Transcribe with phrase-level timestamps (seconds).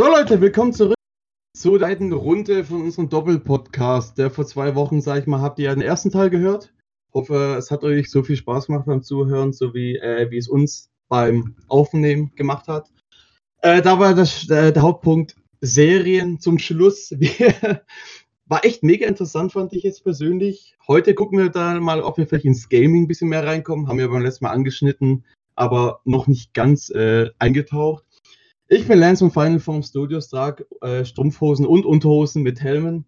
[0.00, 0.94] So Leute, willkommen zurück
[1.54, 4.16] zur zweiten Runde von unserem Doppelpodcast.
[4.16, 6.72] Der vor zwei Wochen, sag ich mal, habt ihr ja den ersten Teil gehört.
[7.12, 10.48] Hoffe, es hat euch so viel Spaß gemacht beim Zuhören, so wie, äh, wie es
[10.48, 12.88] uns beim Aufnehmen gemacht hat.
[13.60, 17.10] Äh, da war das, äh, der Hauptpunkt Serien zum Schluss.
[18.46, 20.78] war echt mega interessant, fand ich jetzt persönlich.
[20.88, 23.86] Heute gucken wir da mal, ob wir vielleicht ins Gaming ein bisschen mehr reinkommen.
[23.86, 25.26] Haben wir beim letzten Mal angeschnitten,
[25.56, 28.06] aber noch nicht ganz äh, eingetaucht.
[28.72, 33.04] Ich bin Lance von Final Form Studios, trage äh, Strumpfhosen und Unterhosen mit Helmen.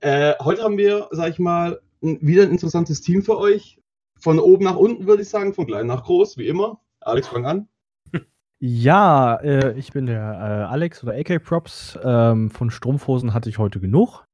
[0.00, 3.78] Äh, heute haben wir, sag ich mal, ein, wieder ein interessantes Team für euch.
[4.18, 6.80] Von oben nach unten würde ich sagen, von klein nach groß, wie immer.
[7.00, 7.68] Alex, fang an.
[8.64, 11.98] Ja, äh, ich bin der äh, Alex oder AK Props.
[12.02, 14.24] Ähm, von Strumpfhosen hatte ich heute genug.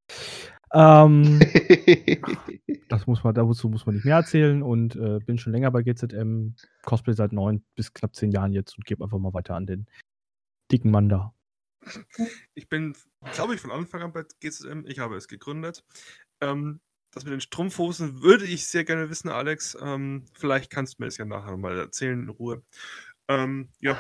[0.73, 1.41] Ähm,
[2.89, 5.83] das muss man, dazu muss man nicht mehr erzählen und äh, bin schon länger bei
[5.83, 6.55] GZM,
[6.85, 9.87] Cosplay seit neun bis knapp zehn Jahren jetzt und gebe einfach mal weiter an den
[10.71, 11.35] dicken Mann da.
[12.55, 12.97] Ich bin,
[13.33, 14.85] glaube ich, von Anfang an bei GZM.
[14.87, 15.85] Ich habe es gegründet.
[16.41, 16.81] Ähm,
[17.13, 19.77] das mit den Strumpfhosen würde ich sehr gerne wissen, Alex.
[19.81, 22.63] Ähm, vielleicht kannst du mir das ja nachher mal erzählen in Ruhe.
[23.29, 23.99] Ähm, ja,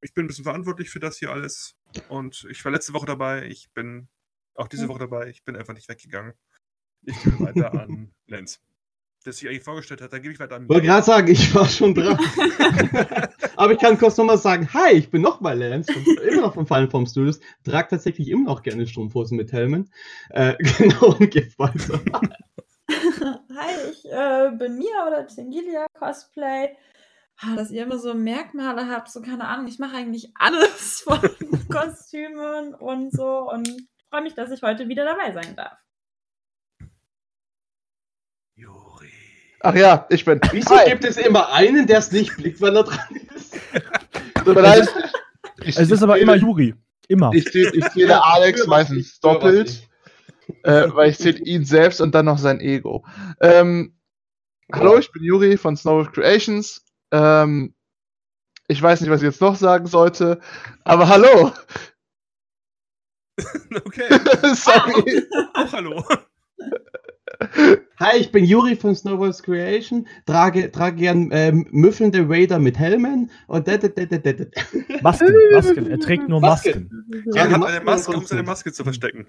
[0.00, 1.76] ich bin ein bisschen verantwortlich für das hier alles.
[2.08, 3.46] Und ich war letzte Woche dabei.
[3.46, 4.08] Ich bin
[4.54, 5.28] auch diese Woche dabei.
[5.28, 6.34] Ich bin einfach nicht weggegangen.
[7.02, 8.60] Ich gebe weiter an Lenz
[9.28, 10.12] der sich eigentlich vorgestellt hat.
[10.12, 10.62] Dann gebe ich weiter an.
[10.62, 12.18] Ich wollte gerade sagen, ich war schon dran.
[13.56, 15.92] Aber ich kann kurz nochmal sagen, hi, ich bin nochmal Lance,
[16.30, 19.92] immer noch von Final Form Studios, trage tatsächlich immer noch gerne Strumpfhosen mit Helmen.
[20.30, 22.00] Äh, genau, und gebe weiter.
[22.88, 26.70] hi, ich äh, bin Mia oder Tingilia Cosplay.
[27.40, 31.20] Ah, dass ihr immer so Merkmale habt, so keine Ahnung, ich mache eigentlich alles von
[31.70, 33.68] Kostümen und so und
[34.10, 35.78] freue mich, dass ich heute wieder dabei sein darf.
[39.60, 40.40] Ach ja, ich bin.
[40.52, 40.90] Wieso Hi.
[40.90, 43.00] gibt es immer einen, der es nicht blickt, wenn er dran
[43.34, 43.54] ist?
[44.44, 44.56] Tut
[45.64, 46.74] es ist aber immer Juri.
[47.08, 47.32] Immer.
[47.32, 49.88] Ich sehe ich seh der Alex meistens doppelt,
[50.62, 53.04] äh, weil ich sehe ihn selbst und dann noch sein Ego.
[53.40, 53.96] Ähm,
[54.72, 56.84] hallo, ich bin Juri von Snowwolf Creations.
[57.10, 57.74] Ähm,
[58.68, 60.38] ich weiß nicht, was ich jetzt noch sagen sollte,
[60.84, 61.52] aber hallo.
[63.84, 64.08] okay.
[64.54, 65.26] Sorry.
[65.54, 66.04] Auch hallo.
[68.00, 73.28] Hi, ich bin Juri von Snowballs Creation, trage, trage gern ähm, müffelnde Raider mit Helmen
[73.48, 73.66] und
[75.02, 76.88] Masken, Masken, er trägt nur Masken.
[76.92, 77.32] Masken.
[77.34, 79.26] Er hat eine Maske, um seine Maske zu verstecken.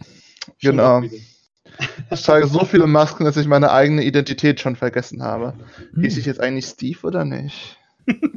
[0.62, 1.02] Genau.
[1.02, 5.56] Ich trage so viele Masken, dass ich meine eigene Identität schon vergessen habe.
[5.94, 6.04] Hm.
[6.04, 7.76] Hieß ich jetzt eigentlich Steve oder nicht?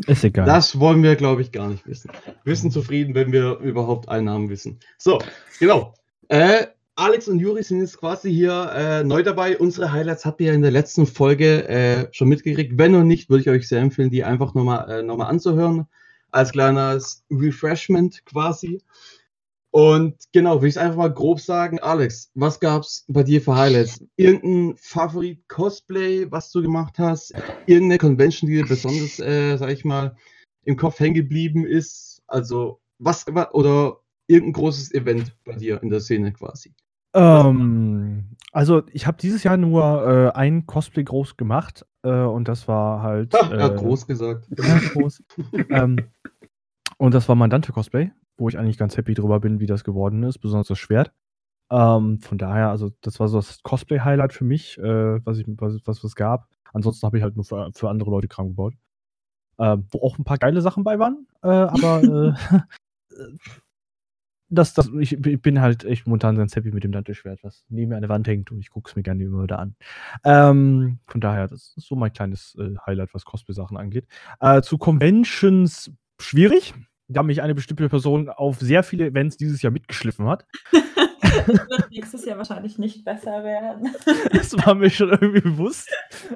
[0.07, 0.47] Ist egal.
[0.47, 2.11] Das wollen wir, glaube ich, gar nicht wissen.
[2.45, 4.81] Wir sind zufrieden, wenn wir überhaupt einen Namen wissen.
[4.97, 5.19] So,
[5.59, 5.95] genau.
[6.29, 6.69] Äh,
[7.03, 9.59] Alex und Juri sind jetzt quasi hier äh, neu dabei.
[9.59, 12.79] Unsere Highlights habt ihr in der letzten Folge äh, schon mitgekriegt.
[12.79, 15.89] Wenn noch nicht, würde ich euch sehr empfehlen, die einfach nochmal äh, noch anzuhören.
[16.31, 18.85] Als kleines Refreshment quasi.
[19.73, 21.81] Und genau, will ich es einfach mal grob sagen.
[21.81, 24.05] Alex, was gab's bei dir für Highlights?
[24.15, 27.35] Irgendein Favorit-Cosplay, was du gemacht hast?
[27.67, 30.15] Irgendeine Convention, die dir besonders, äh, sag ich mal,
[30.63, 32.23] im Kopf hängen geblieben ist?
[32.29, 33.99] Also, was, oder
[34.29, 36.73] irgendein großes Event bei dir in der Szene quasi?
[37.15, 42.69] Ähm, also ich habe dieses Jahr nur äh, ein Cosplay groß gemacht äh, und das
[42.69, 43.35] war halt.
[43.41, 44.49] Ach, äh, groß gesagt.
[44.57, 45.23] Ja, groß.
[45.71, 45.97] ähm,
[46.99, 50.23] und das war mein Dante-Cosplay, wo ich eigentlich ganz happy drüber bin, wie das geworden
[50.23, 51.13] ist, besonders das Schwert.
[51.71, 55.81] Ähm, von daher, also das war so das Cosplay-Highlight für mich, äh, was, ich, was,
[55.87, 56.49] was es gab.
[56.73, 58.75] Ansonsten habe ich halt nur für, für andere Leute Kram gebaut.
[59.59, 62.03] Äh, wo auch ein paar geile Sachen bei waren, äh, aber
[63.11, 63.15] äh,
[64.53, 67.89] das, das, ich, ich, bin halt echt momentan ganz happy mit dem Dante-Schwert, was neben
[67.89, 69.75] mir an der Wand hängt und ich gucke es mir gerne immer wieder an.
[70.25, 74.07] Ähm, von daher, das ist so mein kleines äh, Highlight, was Cosplay-Sachen angeht.
[74.41, 75.91] Äh, zu Conventions
[76.21, 76.75] schwierig,
[77.09, 80.47] da mich eine bestimmte Person auf sehr viele Events dieses Jahr mitgeschliffen hat.
[81.47, 83.95] wird nächstes Jahr wahrscheinlich nicht besser werden.
[84.33, 85.89] Das war mir schon irgendwie bewusst.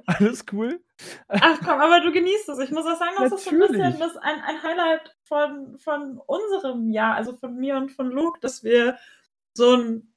[0.07, 0.81] Alles cool.
[1.29, 2.59] Ach komm, aber du genießt es.
[2.59, 3.39] Ich muss auch sagen, das Natürlich.
[3.39, 7.77] ist so ein bisschen das ein, ein Highlight von, von unserem Jahr, also von mir
[7.77, 8.97] und von Luke, dass wir
[9.55, 10.13] so ein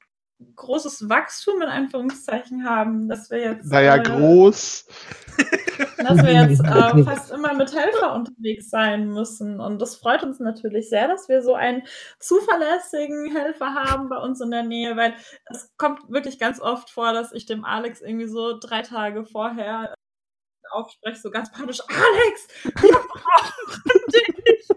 [0.55, 3.65] großes Wachstum in Anführungszeichen haben, dass wir jetzt.
[3.65, 4.87] Naja, äh, groß.
[5.99, 9.59] Dass wir jetzt äh, fast immer mit Helfer unterwegs sein müssen.
[9.59, 11.83] Und das freut uns natürlich sehr, dass wir so einen
[12.19, 15.13] zuverlässigen Helfer haben bei uns in der Nähe, weil
[15.45, 19.93] es kommt wirklich ganz oft vor, dass ich dem Alex irgendwie so drei Tage vorher
[20.71, 24.67] aufspreche, so ganz panisch, Alex, wir brauchen dich.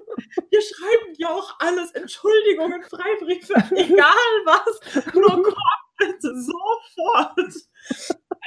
[0.51, 4.15] Wir schreiben dir auch alles, Entschuldigungen, Freibriefe, egal
[4.45, 5.55] was, nur komm
[5.99, 7.55] bitte sofort.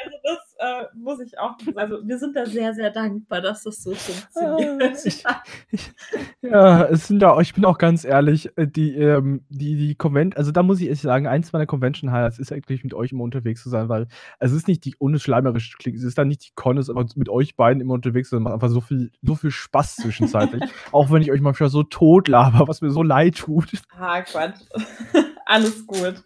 [0.04, 3.82] Also das äh, muss ich auch, also wir sind da sehr, sehr dankbar, dass das
[3.82, 4.98] so funktioniert.
[5.06, 5.24] ich,
[5.72, 5.94] ich,
[6.42, 10.36] ja, es sind da, ich bin auch ganz ehrlich, äh, die, ähm, die, die Convent,
[10.36, 13.24] also da muss ich ehrlich sagen, eins meiner Convention Highlights ist eigentlich mit euch immer
[13.24, 14.08] unterwegs zu sein, weil
[14.40, 16.90] es ist nicht die ohne schleimerisch klingt, es ist dann nicht die Con, es ist
[16.90, 20.64] aber mit euch beiden immer unterwegs, sondern macht einfach so viel, so viel Spaß zwischenzeitlich.
[20.92, 23.72] auch wenn ich euch manchmal so tot laber, was mir so leid tut.
[23.98, 24.60] ah, Quatsch.
[25.46, 26.24] Alles gut.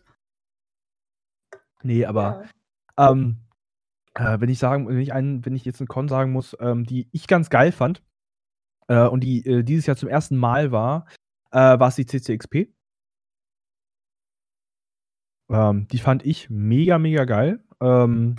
[1.83, 2.45] Nee, aber
[2.98, 3.12] Ja.
[3.12, 3.38] Ähm,
[4.16, 6.86] äh, wenn ich sagen, wenn ich einen, wenn ich jetzt einen Con sagen muss, ähm,
[6.86, 8.04] die ich ganz geil fand
[8.88, 11.06] äh, und die äh, dieses Jahr zum ersten Mal war,
[11.52, 12.74] äh, war es die CCXP.
[15.52, 17.64] Ähm, die fand ich mega, mega geil.
[17.82, 18.36] Ähm,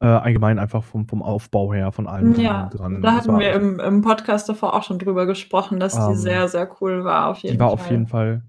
[0.00, 3.02] äh, allgemein einfach vom, vom Aufbau her, von allem Ja, dran.
[3.02, 6.48] da hatten wir im, im Podcast davor auch schon drüber gesprochen, dass die Ähm, sehr,
[6.48, 7.28] sehr cool war.
[7.30, 7.74] Auf jeden Die war Fall.
[7.74, 8.42] auf jeden Fall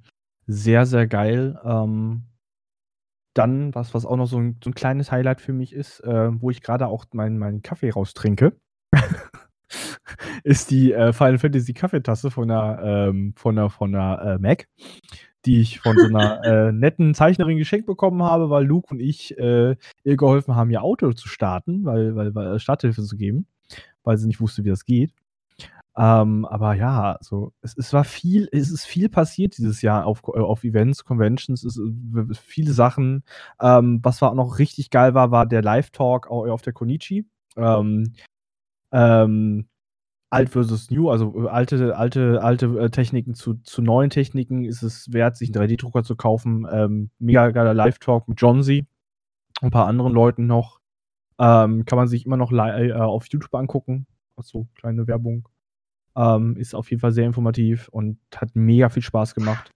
[0.47, 1.59] sehr, sehr geil.
[1.63, 2.23] Ähm,
[3.39, 6.29] dann, was, was auch noch so ein, so ein kleines Highlight für mich ist, äh,
[6.41, 8.51] wo ich gerade auch meinen meinen Kaffee raustrinke,
[10.43, 14.67] ist die äh, Final Fantasy Kaffeetasse von der, ähm, von der, von der äh, Mac,
[15.45, 19.37] die ich von so einer äh, netten Zeichnerin geschenkt bekommen habe, weil Luke und ich
[19.37, 23.47] äh, ihr geholfen haben, ihr Auto zu starten, weil, weil, weil äh, Starthilfe zu geben,
[24.03, 25.13] weil sie nicht wusste, wie das geht.
[25.97, 30.21] Ähm, aber ja, also es, es war viel, es ist viel passiert dieses Jahr auf,
[30.27, 33.23] äh, auf Events, Conventions, es äh, viele Sachen.
[33.59, 37.25] Ähm, was war auch noch richtig geil war, war der Live-Talk au- auf der Konichi.
[37.57, 38.13] Ähm,
[38.91, 39.67] ähm,
[40.31, 45.11] alt versus new, also äh, alte, alte, alte Techniken zu, zu neuen Techniken ist es
[45.11, 46.67] wert, sich einen 3D-Drucker zu kaufen.
[46.71, 48.85] Ähm, mega geiler Live-Talk mit John Z.
[49.61, 50.79] und ein paar anderen Leuten noch.
[51.39, 54.05] Ähm, kann man sich immer noch äh, auf YouTube angucken.
[54.35, 55.47] Achso, kleine Werbung.
[56.19, 59.71] Ähm, ist auf jeden Fall sehr informativ und hat mega viel Spaß gemacht.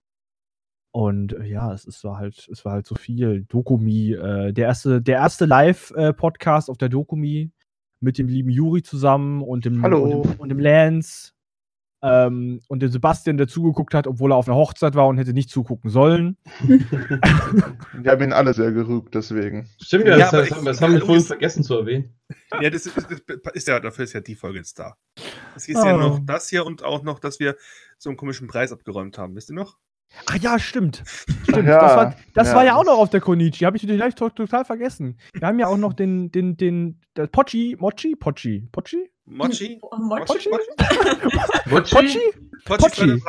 [0.91, 3.45] Und äh, ja, es, es war halt, es war halt so viel.
[3.45, 7.51] Dokumi, äh, der erste, der erste Live-Podcast auf der Dokumi
[8.01, 10.03] mit dem lieben Juri zusammen und dem, Hallo.
[10.03, 11.31] Und, dem, und dem Lance
[12.03, 15.33] ähm, und dem Sebastian, der zugeguckt hat, obwohl er auf einer Hochzeit war und hätte
[15.33, 16.37] nicht zugucken sollen.
[17.93, 19.67] Wir haben ihn alle sehr gerügt, deswegen.
[19.81, 22.13] Stimmt ja, Ja, das, aber das, ich- haben- das haben wir vorhin vergessen zu erwähnen.
[22.59, 24.95] Ja, das ist, das ist ja, dafür ist ja die Folge jetzt da.
[25.55, 25.97] Es ist ja Oh.
[25.99, 27.55] noch das hier und auch noch, dass wir
[27.97, 29.35] so einen komischen Preis abgeräumt haben.
[29.35, 29.77] Wisst ihr noch?
[30.27, 31.03] Ach ja, stimmt.
[31.43, 31.67] Stimmt.
[31.67, 33.65] Ja, das war, das ja, war ja auch noch auf der Konichi.
[33.65, 35.17] Habe ich vielleicht to total vergessen.
[35.33, 39.09] Wir haben ja auch noch den, den, den, der Pochi, Mochi, Pochi, Pochi?
[39.25, 39.79] Mochi?
[39.81, 40.25] Oh, Mochi?
[40.25, 40.49] Pochi?
[41.69, 41.95] Mochi?
[41.95, 42.19] Pochi?
[42.65, 43.21] Pochi Pochi.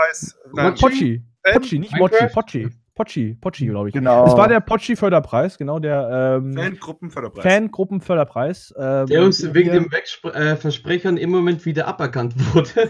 [0.53, 0.81] Mochi?
[0.81, 1.23] Pochi.
[1.45, 2.27] Ähm, Pochi, nicht Mochi?
[2.33, 2.69] Pochi.
[2.95, 3.93] Pochi, Pochi, glaube ich.
[3.95, 4.25] Genau.
[4.27, 7.43] Es war der Pochi-Förderpreis, genau, der ähm, Fangruppenförderpreis.
[7.45, 8.73] Fangruppenförderpreis.
[8.79, 12.71] Ähm, Der uns wegen dem Wegspr äh, Versprechern im Moment wieder aberkannt wurde.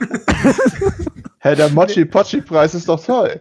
[1.41, 3.41] Hä, der Mochi-Pochi-Preis ist doch toll.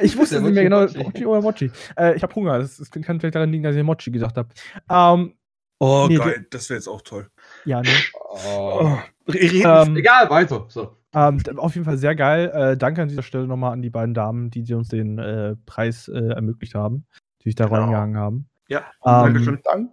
[0.00, 1.04] Ich wusste nicht mehr genau, Mochi, Mochi.
[1.08, 1.70] Mochi oder Mochi.
[1.98, 4.48] Äh, ich habe Hunger, das, das kann vielleicht daran liegen, dass ich Mochi gesagt habe.
[4.88, 5.34] Ähm,
[5.80, 6.46] Oh, Nee, geil.
[6.50, 7.26] Das wäre jetzt auch toll.
[7.64, 7.88] Ja, nee.
[8.22, 8.98] Oh.
[9.28, 10.66] Reden Ähm, Egal, weiter.
[10.68, 10.96] So.
[11.14, 12.50] Ähm, auf jeden Fall sehr geil.
[12.52, 15.56] Äh, danke an dieser Stelle nochmal an die beiden Damen, die, die uns den äh,
[15.64, 17.06] Preis äh, ermöglicht haben,
[17.40, 17.76] die sich da Genau.
[17.80, 18.48] reingegangen haben.
[18.68, 19.60] Ja, Ähm, Dankeschön.
[19.64, 19.92] Dank.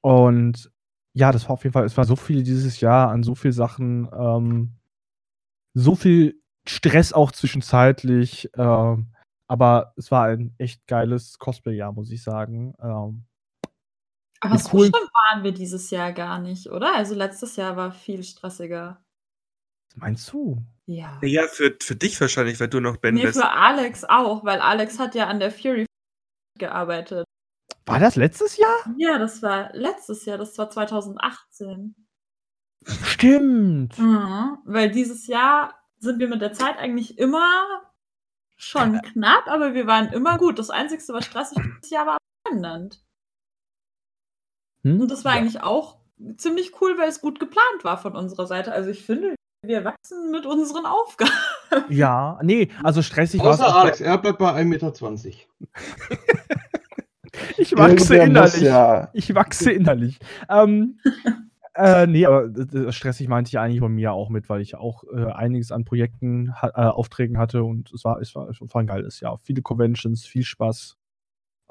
[0.00, 0.70] Und
[1.12, 3.52] ja, das war auf jeden Fall, es war so viel dieses Jahr an so viel
[3.52, 4.72] Sachen, ähm,
[5.74, 9.08] so viel Stress auch zwischenzeitlich, ähm,
[9.48, 12.74] aber es war ein echt geiles Cosplay-Jahr, muss ich sagen.
[14.44, 16.94] Aber so coolen- schlimm waren wir dieses Jahr gar nicht, oder?
[16.94, 19.02] Also letztes Jahr war viel stressiger.
[19.88, 20.62] was meinst du?
[20.86, 21.18] Ja.
[21.22, 23.38] Ja, für, für dich wahrscheinlich, weil du noch Ben Nee, bist.
[23.40, 25.86] für Alex auch, weil Alex hat ja an der Fury
[26.58, 27.24] gearbeitet.
[27.86, 28.76] War das letztes Jahr?
[28.98, 31.94] Ja, das war letztes Jahr, das war 2018.
[33.04, 33.96] Stimmt.
[33.98, 37.82] Mhm, weil dieses Jahr sind wir mit der Zeit eigentlich immer
[38.56, 40.58] schon knapp, aber wir waren immer gut.
[40.58, 43.00] Das Einzige, was stressig dieses Jahr war, abandoned.
[44.84, 45.00] Hm?
[45.00, 45.96] Und das war eigentlich auch
[46.36, 48.72] ziemlich cool, weil es gut geplant war von unserer Seite.
[48.72, 49.34] Also ich finde,
[49.64, 51.30] wir wachsen mit unseren Aufgaben.
[51.88, 53.60] Ja, nee, also stressig war es.
[53.60, 54.92] Außer Alex, er bleibt bei 1,20 Meter.
[57.56, 58.60] Ich wachse Irgendwer muss innerlich.
[58.60, 59.08] Ja.
[59.14, 60.18] Ich wachse innerlich.
[60.50, 60.98] Ähm,
[61.74, 64.74] äh, nee, aber äh, äh, stressig meinte ich eigentlich bei mir auch mit, weil ich
[64.74, 68.60] auch äh, einiges an Projekten, ha äh, Aufträgen hatte und es war, es war, es
[68.60, 69.38] war ein geiles Jahr.
[69.38, 70.98] Viele Conventions, viel Spaß.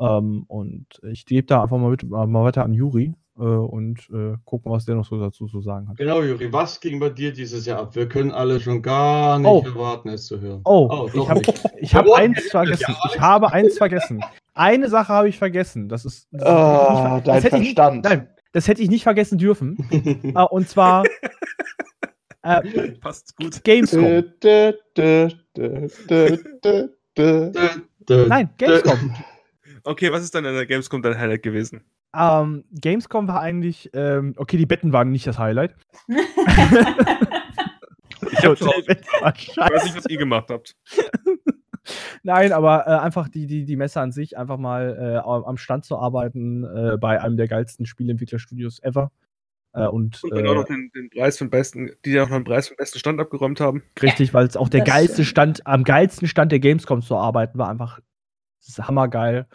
[0.01, 4.36] Ähm, und ich gebe da einfach mal, mit, mal weiter an Juri äh, und äh,
[4.46, 5.98] gucken, was der noch so dazu zu sagen hat.
[5.98, 7.96] Genau, Juri, was ging bei dir dieses Jahr ab?
[7.96, 9.62] Wir können alle schon gar nicht Oh.
[9.63, 10.62] erwarten, es zu hören.
[10.65, 11.63] Oh, doch ich habe nicht.
[11.77, 12.96] ich hab eins vergessen.
[13.13, 14.22] Ich habe eins vergessen.
[14.53, 15.88] Eine Sache habe ich vergessen.
[15.88, 16.27] Das ist.
[16.31, 18.03] Das, Oh, ist- dein das hätte ich nicht, Verstand.
[18.03, 19.77] nein, das hätte ich nicht vergessen dürfen.
[20.36, 21.03] Äh, und zwar
[22.43, 23.63] äh, Passt gut.
[23.63, 24.01] Gamescom.
[24.01, 27.51] Dö, dö, dö, dö, dö, dö, dö.
[27.51, 27.51] Dö,
[28.08, 28.50] dö, Nein.
[28.58, 29.13] Gamescom.
[29.83, 31.83] Okay, was ist dann an der Gamescom dein Highlight gewesen?
[32.13, 35.75] Ähm, Gamescom war eigentlich, ähm, okay, die Betten waren nicht das Highlight.
[38.31, 40.75] Ich hab war Ich weiß nicht, was ihr gemacht habt.
[42.23, 45.85] Nein, aber äh, einfach die, die, die Messe an sich, einfach mal äh, am Stand
[45.85, 49.11] zu arbeiten äh, bei einem der geilsten Spieleentwicklerstudios ever.
[49.73, 52.29] Äh, und Und dann auch äh, noch den, den Preis den besten, die ja auch
[52.29, 53.83] noch den Preis den besten Stand abgeräumt haben.
[54.01, 55.25] richtig, weil es auch der das geilste.
[55.25, 58.00] Stand, am geilsten Stand der Gamescom zu arbeiten, war einfach
[58.59, 59.47] das ist hammergeil.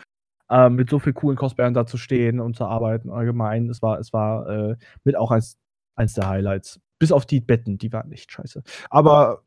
[0.49, 3.69] Äh, mit so viel coolen Cosplayern da zu stehen und zu arbeiten allgemein.
[3.69, 5.59] Es war, es war äh, mit auch eins,
[5.97, 6.81] eins der Highlights.
[6.99, 8.63] Bis auf die Betten, die waren echt scheiße.
[8.89, 9.43] Aber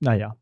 [0.00, 0.36] naja.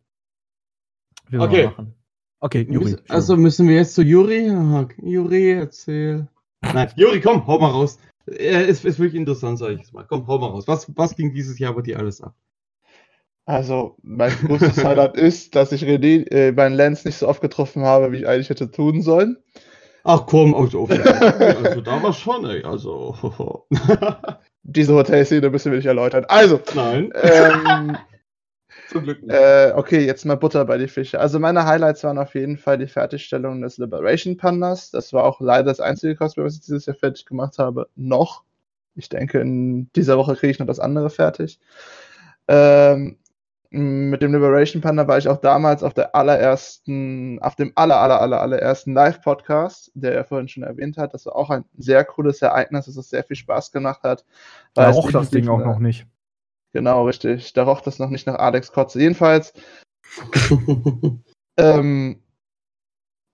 [1.28, 1.64] Wir Okay.
[1.66, 1.94] machen.
[2.40, 2.96] Okay, Juri.
[3.08, 4.48] Also müssen wir jetzt zu Juri?
[4.48, 6.28] Aha, Juri, erzähl.
[6.62, 7.98] Nein, Juri, komm, hau mal raus.
[8.26, 10.04] Äh, ist, ist wirklich interessant, sag ich jetzt mal.
[10.04, 10.68] Komm, hau mal raus.
[10.68, 12.34] Was, was ging dieses Jahr bei dir alles ab?
[13.48, 17.82] Also, mein größtes Highlight ist, dass ich René äh, bei Lens nicht so oft getroffen
[17.82, 19.38] habe, wie ich eigentlich hätte tun sollen.
[20.04, 22.62] Ach komm, also, also da war schon, ey.
[22.62, 23.64] Also.
[24.64, 26.26] Diese Hotelszene müssen wir nicht erläutern.
[26.28, 27.96] Also, Nein, ähm,
[28.90, 29.34] zum Glück nicht.
[29.34, 31.18] Äh, okay, jetzt mal Butter bei die Fische.
[31.18, 34.90] Also meine Highlights waren auf jeden Fall die Fertigstellung des Liberation Pandas.
[34.90, 37.88] Das war auch leider das einzige Cosplay, was ich dieses Jahr fertig gemacht habe.
[37.96, 38.42] Noch.
[38.94, 41.60] Ich denke, in dieser Woche kriege ich noch das andere fertig.
[42.46, 43.16] Ähm,
[43.70, 48.20] mit dem Liberation Panda war ich auch damals auf der allerersten, auf dem aller, aller,
[48.20, 51.12] aller, allerersten Live-Podcast, der er vorhin schon erwähnt hat.
[51.12, 54.24] Das war auch ein sehr cooles Ereignis, dass es sehr viel Spaß gemacht hat.
[54.72, 56.06] Da roch das Ding auch noch nicht.
[56.72, 57.52] Genau, richtig.
[57.52, 59.00] Da roch das noch nicht nach Alex Kotze.
[59.00, 59.52] Jedenfalls
[61.58, 62.22] ähm,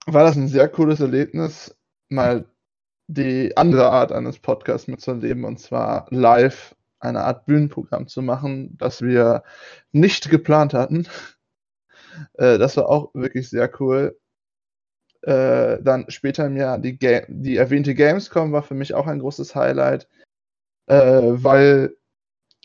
[0.07, 1.77] war das ein sehr cooles Erlebnis,
[2.09, 2.45] mal
[3.07, 9.03] die andere Art eines Podcasts mitzuerleben und zwar live eine Art Bühnenprogramm zu machen, das
[9.03, 9.43] wir
[9.93, 11.07] nicht geplant hatten.
[12.35, 14.17] Äh, das war auch wirklich sehr cool.
[15.23, 19.19] Äh, dann später im Jahr die, Ga die erwähnte Gamescom war für mich auch ein
[19.19, 20.07] großes Highlight,
[20.87, 21.97] äh, weil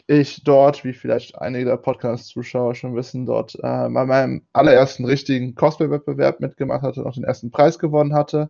[0.05, 5.55] ich dort, wie vielleicht einige der Podcast-Zuschauer schon wissen, dort äh, bei meinem allerersten richtigen
[5.55, 8.49] Cosplay-Wettbewerb mitgemacht hatte und auch den ersten Preis gewonnen hatte.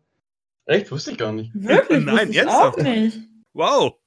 [0.66, 0.92] Echt?
[0.92, 1.52] Wusste ich gar nicht.
[1.54, 2.06] Wirklich?
[2.06, 2.80] Nein, ernsthaft?
[2.80, 3.20] auch nicht.
[3.54, 3.99] Wow!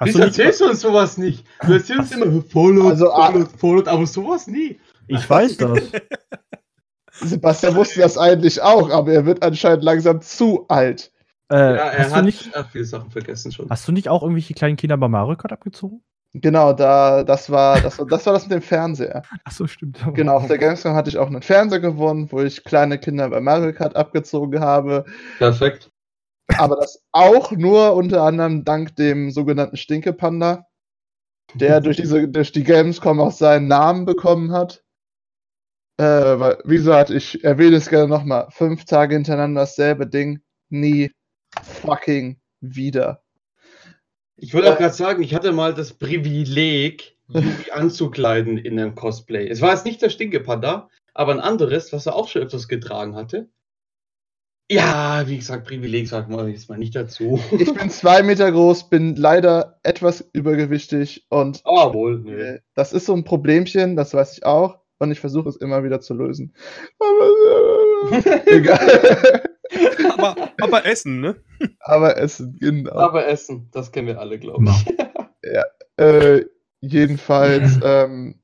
[0.00, 1.44] Hast Wieso du erzählst du uns sowas nicht?
[1.66, 4.80] Du erzählst immer Fallout, Also, ah- Fallout, Fallout, aber sowas nie.
[5.06, 5.78] ich weiß das.
[7.20, 11.12] Sebastian wusste das eigentlich auch, aber er wird anscheinend langsam zu alt.
[11.50, 13.68] Äh, Ja, er hast, du hat nicht, ach, viele Sachen vergessen schon.
[13.68, 16.02] hast du nicht auch irgendwelche kleinen Kinder bei Mario Kart abgezogen?
[16.32, 19.22] Genau, da, das war, das war, das war das mit dem Fernseher.
[19.44, 19.98] Ach so, stimmt.
[20.14, 23.40] Genau, auf der Gamescom hatte ich auch einen Fernseher gewonnen, wo ich kleine Kinder bei
[23.40, 25.04] Mario Kart abgezogen habe.
[25.38, 25.89] Perfekt.
[26.58, 30.66] Aber das auch nur unter anderem dank dem sogenannten Stinkepanda,
[31.54, 34.84] der durch, diese, durch die Gamescom auch seinen Namen bekommen hat.
[35.98, 38.48] Äh, weil, wie gesagt, ich erwähne es gerne nochmal.
[38.50, 40.40] Fünf Tage hintereinander dasselbe Ding.
[40.70, 41.10] Nie
[41.62, 43.22] fucking wieder.
[44.36, 49.48] Ich wollte auch gerade sagen, ich hatte mal das Privileg, Yugi anzukleiden in einem Cosplay.
[49.48, 53.16] Es war jetzt nicht der Stinkepanda, aber ein anderes, was er auch schon öfters getragen
[53.16, 53.50] hatte.
[54.72, 57.40] Ja, wie gesagt, Privileg sagt man jetzt mal nicht dazu.
[57.58, 62.40] Ich bin zwei Meter groß, bin leider etwas übergewichtig und Aber wohl, nö.
[62.40, 64.78] äh, das ist so ein Problemchen, das weiß ich auch.
[65.00, 66.54] Und ich versuche es immer wieder zu lösen.
[67.00, 68.12] Aber,
[68.46, 69.42] egal.
[70.16, 71.36] Aber, aber Essen, ne?
[71.80, 72.92] Aber es genau.
[72.92, 74.94] Aber Essen, das kennen wir alle, glaube ich.
[75.96, 76.46] Äh,
[76.80, 78.40] jedenfalls, ähm,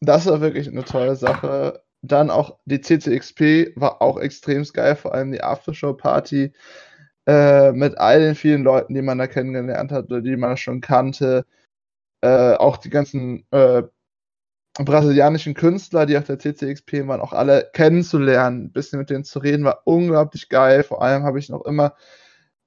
[0.00, 1.83] das war wirklich eine tolle Sache.
[2.06, 6.52] Dann auch die CCXP war auch extrem geil, vor allem die Aftershow-Party
[7.26, 10.80] äh, mit all den vielen Leuten, die man da kennengelernt hat oder die man schon
[10.80, 11.46] kannte.
[12.22, 13.84] Äh, auch die ganzen äh,
[14.74, 19.38] brasilianischen Künstler, die auf der CCXP waren, auch alle kennenzulernen, ein bisschen mit denen zu
[19.38, 20.82] reden, war unglaublich geil.
[20.82, 21.94] Vor allem habe ich noch immer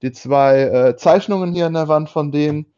[0.01, 2.73] die zwei äh, Zeichnungen hier an der Wand von denen,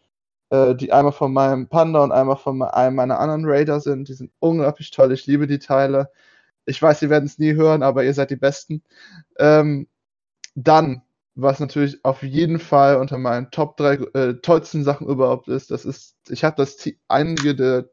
[0.50, 4.10] äh, die einmal von meinem Panda und einmal von einem meiner anderen Raider sind.
[4.10, 5.12] Die sind unglaublich toll.
[5.14, 6.12] Ich liebe die Teile.
[6.70, 8.84] Ich weiß, Sie werden es nie hören, aber ihr seid die Besten.
[9.38, 9.88] Ähm,
[10.56, 11.04] dann,
[11.36, 15.86] was natürlich auf jeden Fall unter meinen Top 3 äh, tollsten Sachen überhaupt ist, das
[15.86, 17.90] ist, ich habe das einige der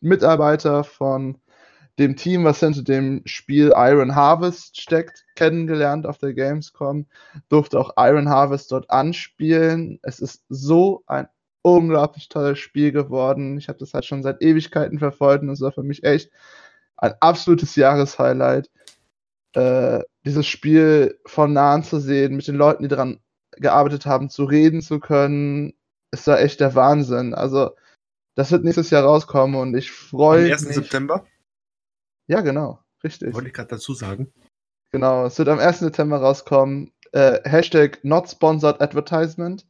[0.00, 1.38] Mitarbeiter von
[1.98, 7.06] dem Team, was hinter dem Spiel Iron Harvest steckt, kennengelernt auf der Gamescom,
[7.48, 9.98] durfte auch Iron Harvest dort anspielen.
[10.02, 11.28] Es ist so ein
[11.62, 13.58] unglaublich tolles Spiel geworden.
[13.58, 16.30] Ich habe das halt schon seit Ewigkeiten verfolgt und es war für mich echt
[16.96, 18.70] ein absolutes Jahreshighlight.
[19.54, 23.20] Äh, dieses Spiel von nahen zu sehen, mit den Leuten, die daran
[23.52, 25.72] gearbeitet haben, zu reden zu können,
[26.10, 27.34] ist da echt der Wahnsinn.
[27.34, 27.70] Also,
[28.34, 30.64] das wird nächstes Jahr rauskommen und ich Am freue 1.
[30.66, 30.74] mich.
[30.74, 31.26] September,
[32.26, 33.34] Ja, genau, richtig.
[33.34, 34.32] wollte ich gerade dazu sagen.
[34.92, 35.80] Genau, es wird am 1.
[35.80, 36.92] September rauskommen.
[37.12, 39.66] Äh, Hashtag not sponsored advertisement.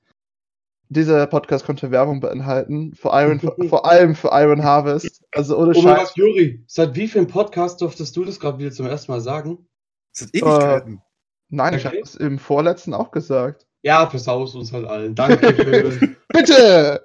[0.88, 2.94] Dieser Podcast könnte Werbung beinhalten.
[2.94, 5.22] Vor allem, vor allem für Iron Harvest.
[5.32, 6.08] Also ohne Oh mein Scheiß.
[6.08, 9.66] Gott, Juri, seit wie vielen Podcast durftest du das gerade wieder zum ersten Mal sagen?
[10.12, 11.02] Sind Ewigkeiten.
[11.48, 11.96] Nein, ich Okay.
[11.96, 13.66] habe es im vorletzten auch gesagt.
[13.82, 15.14] Ja, versaus uns halt allen.
[15.14, 16.16] Danke für.
[16.28, 17.02] Bitte!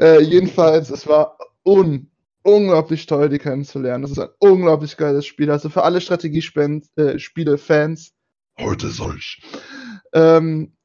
[0.00, 2.10] äh, jedenfalls, es war un
[2.42, 4.02] unglaublich toll, die kennenzulernen.
[4.02, 5.50] Das ist ein unglaublich geiles Spiel.
[5.50, 8.12] Also für alle Strategiespiele-Fans,
[8.60, 9.42] heute solch.
[10.12, 10.75] Ähm,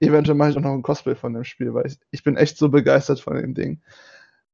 [0.00, 2.58] eventuell mache ich auch noch ein Cosplay von dem Spiel, weil ich, ich bin echt
[2.58, 3.80] so begeistert von dem Ding.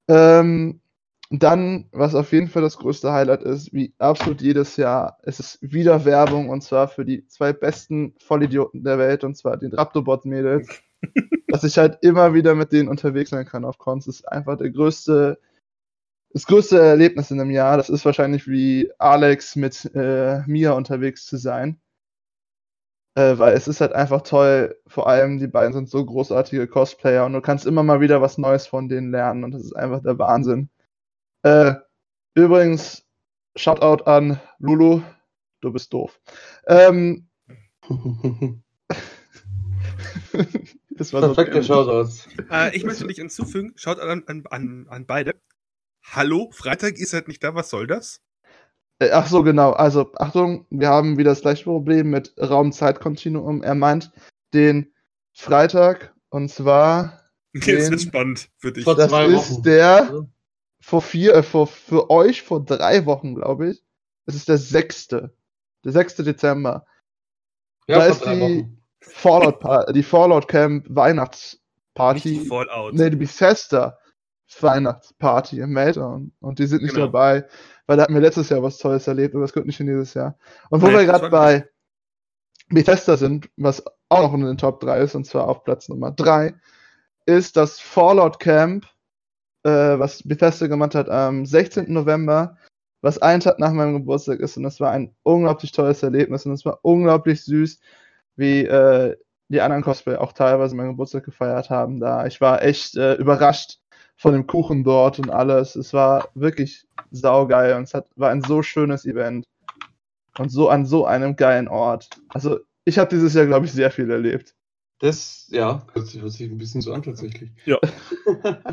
[0.09, 0.81] Ähm,
[1.31, 5.59] dann, was auf jeden Fall das größte Highlight ist, wie absolut jedes Jahr, es ist
[5.63, 10.69] wieder Werbung und zwar für die zwei besten Vollidioten der Welt und zwar den Raptobot-Mädels.
[11.49, 14.71] dass ich halt immer wieder mit denen unterwegs sein kann auf Cons, ist einfach der
[14.71, 15.39] größte,
[16.31, 17.77] das größte Erlebnis in einem Jahr.
[17.77, 21.81] Das ist wahrscheinlich wie Alex mit äh, Mia unterwegs zu sein.
[23.17, 27.25] Äh, weil es ist halt einfach toll, vor allem die beiden sind so großartige Cosplayer
[27.25, 30.03] und du kannst immer mal wieder was Neues von denen lernen und das ist einfach
[30.03, 30.69] der Wahnsinn.
[31.43, 31.75] Äh,
[32.35, 33.07] übrigens,
[33.55, 35.03] Shoutout an Lulu,
[35.61, 36.21] du bist doof.
[36.67, 37.29] Ähm,
[40.91, 42.29] das war so Perfekte Shoutouts.
[42.51, 43.75] Äh, ich möchte dich hinzufügen.
[43.77, 45.37] Schaut an, an, an, an beide.
[46.03, 47.55] Hallo, Freitag ist halt nicht da.
[47.55, 48.23] Was soll das?
[48.99, 49.73] Äh, Ach so, genau.
[49.73, 53.63] Also, Achtung, wir haben wieder das gleiche Problem mit Raum-Zeit-Kontinuum.
[53.63, 54.13] Er meint
[54.53, 54.93] den
[55.33, 57.21] Freitag und zwar,
[57.55, 58.85] Jetzt Den- wird spannend für dich.
[58.85, 59.63] Vor das zwei ist Wochen.
[59.63, 60.27] der
[60.81, 63.83] vor vier, äh, vor, für euch vor drei Wochen, glaube ich.
[64.27, 65.35] Es ist der sechste.
[65.85, 66.17] Der 6.
[66.17, 66.87] Dezember.
[67.87, 68.83] Ja, da vor ist drei die Wochen.
[69.01, 72.39] Fallout, die Fallout Camp Nicht Weihnachtsparty.
[72.41, 72.95] die Fallout.
[72.95, 73.99] Nee, die Bethesda
[74.63, 76.33] Weihnachtsparty im Meltdown.
[76.41, 77.07] Und die sind nicht Genau.
[77.07, 77.47] dabei,
[77.87, 80.15] weil da hatten wir letztes Jahr was Tolles erlebt und das kommt nicht in dieses
[80.15, 80.37] Jahr.
[80.71, 81.69] Und wo Nee, wir gerade bei
[82.71, 86.11] Bethesda sind, was auch noch in den Top 3 ist, und zwar auf Platz Nummer
[86.13, 86.55] 3,
[87.27, 88.87] ist das Fallout Camp,
[89.65, 91.93] äh, was Bethesda gemacht hat am 16.
[91.93, 92.57] November,
[93.03, 94.57] was einen Tag nach meinem Geburtstag ist.
[94.57, 97.81] Und das war ein unglaublich tolles Erlebnis und es war unglaublich süß,
[98.37, 99.17] wie äh,
[99.49, 102.27] die anderen Cosplay auch teilweise meinen Geburtstag gefeiert haben da.
[102.27, 103.79] Ich war echt äh, überrascht
[104.17, 105.77] von dem Kuchen dort und alles.
[105.77, 109.45] Es war wirklich saugeil und es hat, war ein so schönes Event.
[110.39, 112.09] Und so an so einem geilen Ort.
[112.29, 114.55] Also, ich habe dieses Jahr, glaube ich, sehr viel erlebt.
[114.99, 117.51] Das, ja, hört sich, hört sich ein bisschen so an tatsächlich.
[117.67, 117.79] Ja.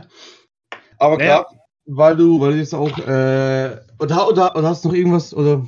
[0.97, 1.43] Aber Naja.
[1.43, 1.47] klar,
[1.85, 5.65] weil du, weil du jetzt auch, äh, oder, oder, oder hast du noch irgendwas, oder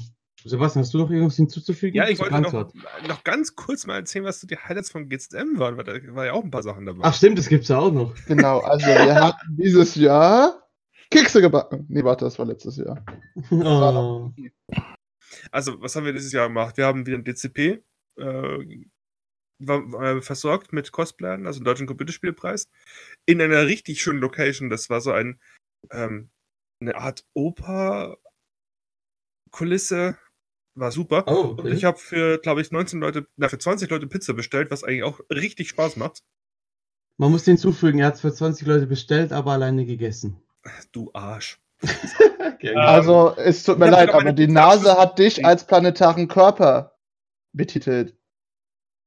[0.49, 1.95] Sebastian, hast du noch irgendwas hinzuzufügen?
[1.95, 2.73] Ja, ich wollte noch,
[3.07, 6.25] noch ganz kurz mal erzählen, was so die Highlights von GZM waren, weil da war
[6.25, 7.01] ja auch ein paar Sachen dabei.
[7.03, 8.13] Ach stimmt, das gibt's ja auch noch.
[8.27, 10.67] Genau, also wir hatten dieses Jahr
[11.09, 11.85] Kekse gebacken.
[11.89, 13.03] Nee, warte, das war letztes Jahr.
[13.51, 14.31] Oh.
[15.51, 16.77] Also, was haben wir dieses Jahr gemacht?
[16.77, 17.83] Wir haben wieder ein DCP
[18.17, 18.85] äh,
[19.59, 22.67] war, äh, versorgt mit Cosplayern, also Deutschen Computerspielpreis,
[23.25, 24.69] in einer richtig schönen Location.
[24.69, 25.39] Das war so ein
[25.91, 26.29] ähm,
[26.81, 28.17] eine Art Oper-Kulisse.
[30.75, 31.23] War super.
[31.27, 31.73] Oh, Und okay.
[31.73, 35.03] ich habe für, glaube ich, 19 Leute, na, für 20 Leute Pizza bestellt, was eigentlich
[35.03, 36.23] auch richtig Spaß macht.
[37.17, 40.41] Man muss hinzufügen, er hat für 20 Leute bestellt, aber alleine gegessen.
[40.91, 41.59] Du Arsch.
[42.43, 42.75] Okay.
[42.75, 46.95] Also, es tut mir leid, aber die Nase hat dich als planetaren Körper
[47.53, 48.15] betitelt.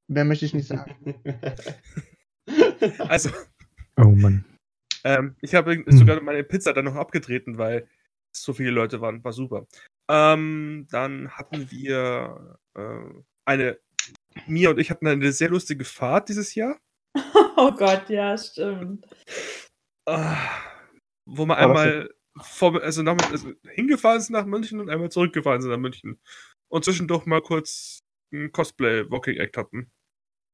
[0.07, 1.15] Mehr möchte ich nicht sagen.
[2.99, 3.29] Also,
[3.97, 4.45] Oh Mann.
[5.03, 5.85] Ähm, ich habe Hm.
[5.89, 7.87] sogar meine Pizza dann noch abgetreten, weil
[8.31, 9.23] so viele Leute waren.
[9.23, 9.67] War super.
[10.09, 12.99] Ähm, dann hatten wir äh,
[13.45, 13.79] eine,
[14.45, 16.79] Mia und ich hatten eine sehr lustige Fahrt dieses Jahr,
[17.57, 19.05] Oh Gott, ja, stimmt.
[20.05, 20.35] äh,
[21.25, 25.71] wo wir einmal vor, also, nach, also hingefahren sind nach München und einmal zurückgefahren sind
[25.71, 26.19] nach München.
[26.69, 27.99] Und zwischendurch mal kurz
[28.31, 29.91] ein Cosplay-Walking-Act hatten.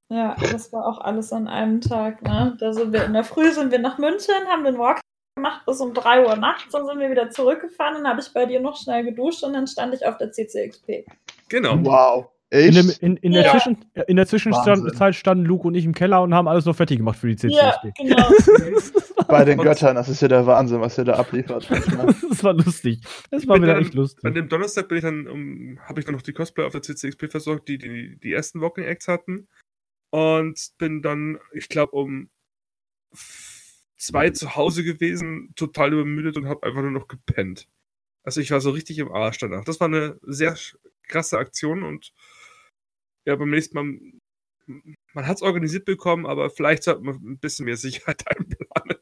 [0.09, 2.21] Ja, das war auch alles an einem Tag.
[2.21, 2.55] Ne?
[2.59, 5.01] Da sind wir in der Früh sind wir nach München, haben den Walk
[5.43, 8.45] gemacht bis um 3 Uhr nachts, dann sind wir wieder zurückgefahren, dann habe ich bei
[8.45, 11.05] dir noch schnell geduscht und dann stand ich auf der CCXP.
[11.49, 11.77] Genau.
[11.83, 12.29] Wow.
[12.49, 13.51] In, dem, in, in, der Ja.
[13.51, 16.99] Zwischen, in der Zwischenzeit standen Luke und ich im Keller und haben alles noch fertig
[16.99, 17.93] gemacht für die Ja, CCSP.
[17.97, 18.29] genau.
[19.27, 21.67] Bei den Und- Göttern, das ist ja der Wahnsinn, was ihr da abliefert.
[22.29, 23.01] das war lustig.
[23.31, 24.23] Das war wieder dann- echt lustig.
[24.23, 26.83] An dem Donnerstag bin ich dann, um, habe ich dann noch die Cosplay auf der
[26.83, 29.47] CCXP versorgt, die die, die ersten Walking Acts hatten.
[30.11, 32.29] Und bin dann, ich glaube, um
[34.05, 37.67] zwei zu Hause gewesen, total übermüdet und habe einfach nur noch gepennt.
[38.25, 39.65] Also ich war so richtig im Arsch danach.
[39.65, 40.57] Das war eine sehr
[41.07, 42.13] krasse Aktion und
[43.25, 44.81] ja, beim nächsten Mal,
[45.13, 48.97] man hat es organisiert bekommen, aber vielleicht sollte man ein bisschen mehr Sicherheit einplanen.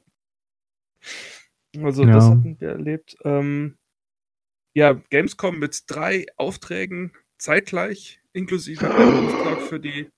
[1.82, 2.32] Also das Ja.
[2.32, 3.18] hatten wir erlebt.
[3.24, 3.78] Ähm,
[4.76, 10.10] ja, Gamescom mit drei Aufträgen zeitgleich, inklusive einem Auftrag für die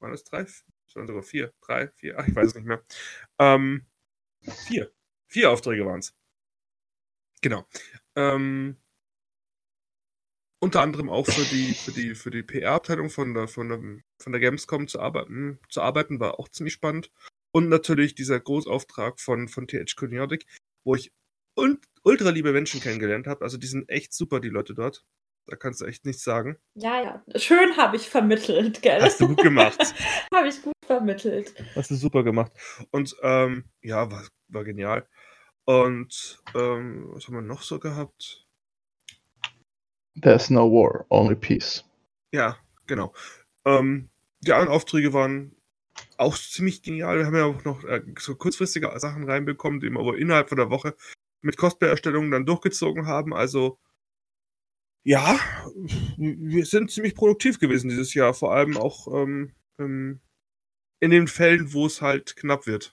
[0.00, 0.46] Waren das drei?
[0.88, 2.82] Sondern sogar vier, drei, vier, ach, ich weiß es nicht mehr.
[3.40, 3.86] Ähm,
[4.66, 4.92] vier.
[5.28, 6.14] Vier Aufträge waren es.
[7.42, 7.66] Genau.
[8.14, 8.76] Ähm,
[10.58, 13.78] unter anderem auch für die, für die, für die PR-Abteilung von der, von, der,
[14.18, 17.10] von der Gamescom zu arbeiten, zu arbeiten, war auch ziemlich spannend.
[17.52, 20.46] Und natürlich dieser Großauftrag von, von THQ Nordic,
[20.84, 21.12] wo ich
[21.56, 23.44] ultra liebe Menschen kennengelernt habe.
[23.44, 25.04] Also die sind echt super, die Leute dort.
[25.48, 26.56] Da kannst du echt nichts sagen.
[26.74, 27.38] Ja, ja.
[27.38, 29.00] Schön habe ich vermittelt, gell?
[29.00, 29.78] Hast du gut gemacht.
[30.34, 31.54] habe ich gut vermittelt.
[31.76, 32.52] Hast du super gemacht.
[32.90, 35.06] Und ähm, ja, war, war genial.
[35.64, 38.44] Und ähm, was haben wir noch so gehabt?
[40.20, 41.84] There's no war, only peace.
[42.32, 42.56] Ja,
[42.86, 43.14] genau.
[43.64, 44.08] Ähm,
[44.40, 45.54] die anderen Aufträge waren
[46.16, 47.18] auch ziemlich genial.
[47.18, 50.58] Wir haben ja auch noch äh, so kurzfristige Sachen reinbekommen, die wir aber innerhalb von
[50.58, 50.96] der Woche
[51.40, 53.32] mit Cosplay-Erstellungen dann durchgezogen haben.
[53.32, 53.78] Also
[55.06, 55.38] ja,
[56.16, 60.20] wir sind ziemlich produktiv gewesen dieses Jahr, vor allem auch ähm, ähm,
[60.98, 62.92] in den Fällen, wo es halt knapp wird.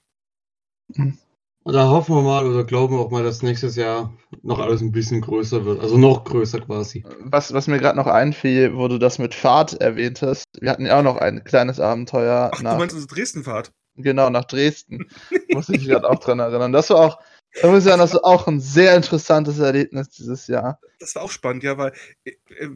[1.65, 4.91] Da hoffen wir mal oder glauben wir auch mal, dass nächstes Jahr noch alles ein
[4.91, 5.80] bisschen größer wird.
[5.80, 7.04] Also noch größer quasi.
[7.21, 10.45] Was, was mir gerade noch einfiel, wo du das mit Fahrt erwähnt hast.
[10.62, 12.52] Wir hatten ja auch noch ein kleines Abenteuer.
[12.54, 13.71] Ach, nach, du meinst unsere Dresden-Fahrt?
[13.95, 15.08] Genau, nach Dresden.
[15.52, 16.73] Muss ich mich gerade auch dran erinnern.
[16.73, 17.19] Das war auch,
[17.56, 20.80] ich muss sagen, das war auch ein sehr interessantes Erlebnis dieses Jahr.
[21.00, 21.94] Das war auch spannend, ja, weil
[22.26, 22.70] äh, äh,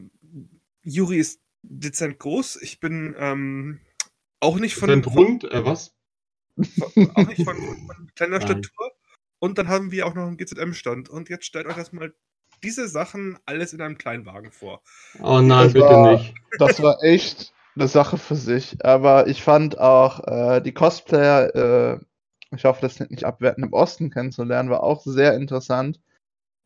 [0.82, 2.60] Juri ist dezent groß.
[2.62, 3.80] Ich bin ähm,
[4.40, 4.88] auch nicht von.
[4.88, 5.94] Dezent rund, äh, was?
[7.14, 8.92] Auch nicht von, von kleiner Statur.
[9.38, 11.08] Und dann haben wir auch noch einen GZM-Stand.
[11.08, 12.12] Und jetzt stellt euch das mal
[12.62, 14.82] diese Sachen alles in einem Kleinwagen vor.
[15.20, 16.34] Oh nein, das bitte war, nicht.
[16.58, 18.84] Das war echt eine Sache für sich.
[18.84, 22.00] Aber ich fand auch äh, die Cosplayer äh,
[22.54, 26.00] ich hoffe, das nicht abwerten, im Osten kennenzulernen, war auch sehr interessant.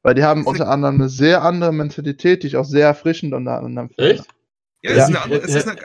[0.02, 3.58] Weil die haben unter anderem eine sehr andere Mentalität, die ich auch sehr erfrischend unter
[3.58, 4.14] anderem finde.
[4.14, 4.24] Echt?
[4.82, 5.04] Ja, es, ja.
[5.04, 5.80] Ist, eine andere, es ist eine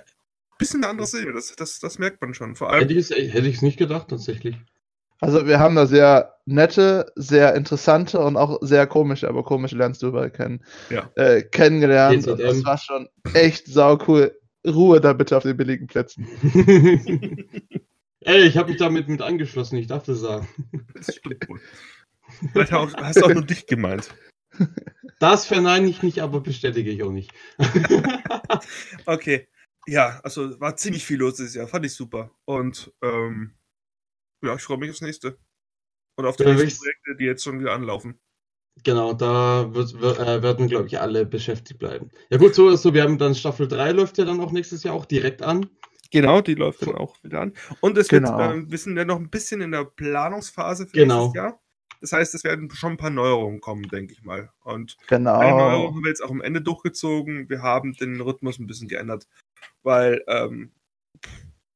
[0.58, 2.56] bisschen eine andere Serie, das, das, das merkt man schon.
[2.56, 4.58] Vor allem, hätte ich es nicht gedacht, tatsächlich.
[5.20, 10.04] Also wir haben da sehr nette, sehr interessante und auch sehr komische, aber komische lernst
[10.04, 11.10] du überall kennen, ja.
[11.16, 12.28] äh, kennengelernt.
[12.28, 14.36] Und das war schon echt sau cool.
[14.66, 16.28] Ruhe da bitte auf den billigen Plätzen.
[18.28, 20.50] Ey, ich habe mich damit mit angeschlossen, ich dachte sagen.
[20.94, 21.62] Das stimmt wohl.
[22.52, 24.14] Vielleicht hast du auch nur dich gemeint.
[25.20, 27.32] Das verneine ich nicht, aber bestätige ich auch nicht.
[29.06, 29.48] okay.
[29.88, 31.70] Ja, also war ziemlich viel los dieses Jahr.
[31.70, 32.32] Fand ich super.
[32.44, 33.56] Und ähm,
[34.44, 35.38] ja, ich freue mich aufs nächste.
[36.18, 38.20] Und auf die ja, nächsten Projekte, die jetzt schon wieder anlaufen.
[38.84, 42.12] Genau, da wird, wird, äh, werden, glaube ich, alle beschäftigt bleiben.
[42.30, 44.84] Ja gut, so ist so, wir haben dann Staffel 3 läuft ja dann auch nächstes
[44.84, 45.70] Jahr auch direkt an.
[46.12, 47.54] Genau, die läuft dann auch wieder an.
[47.82, 48.38] Und es genau.
[48.38, 51.26] wird, äh, wir sind ja noch ein bisschen in der Planungsphase für genau.
[51.26, 51.60] nächstes Jahr.
[52.02, 54.52] Das heißt, es werden schon ein paar Neuerungen kommen, denke ich mal.
[54.64, 55.40] Und genau.
[55.40, 57.50] eine Neuerung haben wir jetzt auch am Ende durchgezogen.
[57.50, 59.28] Wir haben den Rhythmus ein bisschen geändert,
[59.84, 60.72] weil ähm,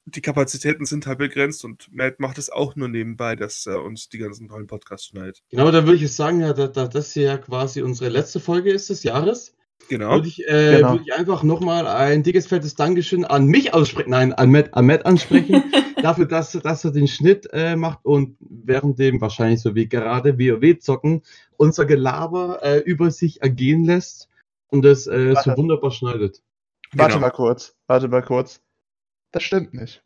[0.06, 4.10] die Kapazitäten sind halt begrenzt und Matt macht es auch nur nebenbei, dass er uns
[4.10, 5.42] die ganzen tollen Podcasts schneidet.
[5.50, 8.40] Genau, da würde ich jetzt sagen, ja, da, da das hier ja quasi unsere letzte
[8.40, 9.56] Folge ist des Jahres.
[9.90, 10.12] Genau.
[10.12, 10.92] Würde ich, äh, genau.
[10.94, 14.86] Würde ich einfach nochmal ein dickes, fettes Dankeschön an mich aussprechen, nein, an Matt, an
[14.86, 15.64] Matt ansprechen,
[16.02, 20.40] dafür, dass, dass er den Schnitt äh, macht und während dem wahrscheinlich so wie gerade
[20.40, 21.24] WoW zocken,
[21.58, 24.30] unser Gelaber äh, über sich ergehen lässt
[24.70, 26.42] und es äh, so wunderbar schneidet.
[26.94, 27.28] Warte genau.
[27.28, 28.62] mal kurz, warte mal kurz.
[29.32, 30.04] Das stimmt nicht.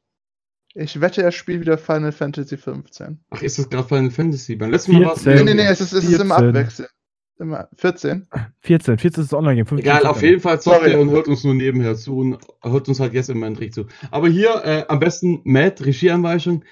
[0.77, 3.19] Ich wette, er spielt wieder Final Fantasy 15.
[3.29, 4.55] Ach, ist das gerade Final Fantasy?
[4.55, 5.25] Beim letzten Mal war es.
[5.25, 6.89] Nee, nee, nee, es ist, es ist immer abwechselnd.
[7.37, 8.27] Immer 14?
[8.61, 9.77] 14, 14 ist das Online-Game.
[9.77, 13.01] Egal, auf jeden Fall zockt er und hört uns nur nebenher zu und hört uns
[13.01, 13.87] halt jetzt in meinen Trick zu.
[14.09, 16.63] Aber hier äh, am besten Matt, Regieanweisung,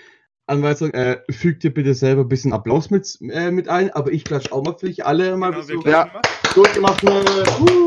[0.47, 4.23] Anweisung, äh, fügt dir bitte selber ein bisschen Applaus mit, äh, mit ein, aber ich
[4.23, 5.89] klatsch auch mal für dich alle mal genau, so.
[5.89, 6.09] Ja,
[6.53, 7.03] gut gemacht.
[7.03, 7.85] Uh.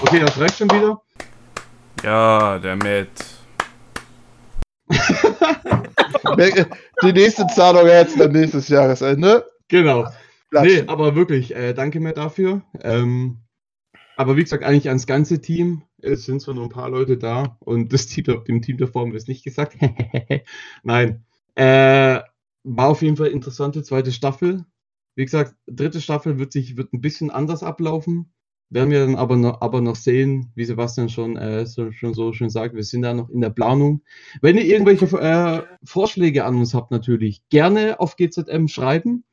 [0.00, 1.02] Okay, das reicht schon wieder.
[2.02, 3.08] Ja, der Matt.
[7.02, 9.44] Die nächste Zahlung jetzt dann nächstes Jahresende.
[9.68, 10.06] Genau.
[10.52, 12.62] Nee, aber wirklich, äh, danke mir dafür.
[12.82, 13.38] Ähm,
[14.16, 15.82] aber wie gesagt, eigentlich ans ganze Team.
[16.02, 19.12] Es sind zwar nur ein paar Leute da und das Team, dem Team davor haben
[19.12, 19.78] wir es nicht gesagt.
[20.82, 21.24] Nein.
[21.54, 22.20] Äh,
[22.62, 24.66] war auf jeden Fall interessante zweite Staffel.
[25.14, 28.32] Wie gesagt, dritte Staffel wird sich wird ein bisschen anders ablaufen.
[28.68, 32.32] Werden wir dann aber noch, aber noch sehen, wie Sebastian schon, äh, so, schon so
[32.32, 34.02] schön sagt, wir sind da noch in der Planung.
[34.42, 39.24] Wenn ihr irgendwelche äh, Vorschläge an uns habt, natürlich gerne auf GZM schreiben.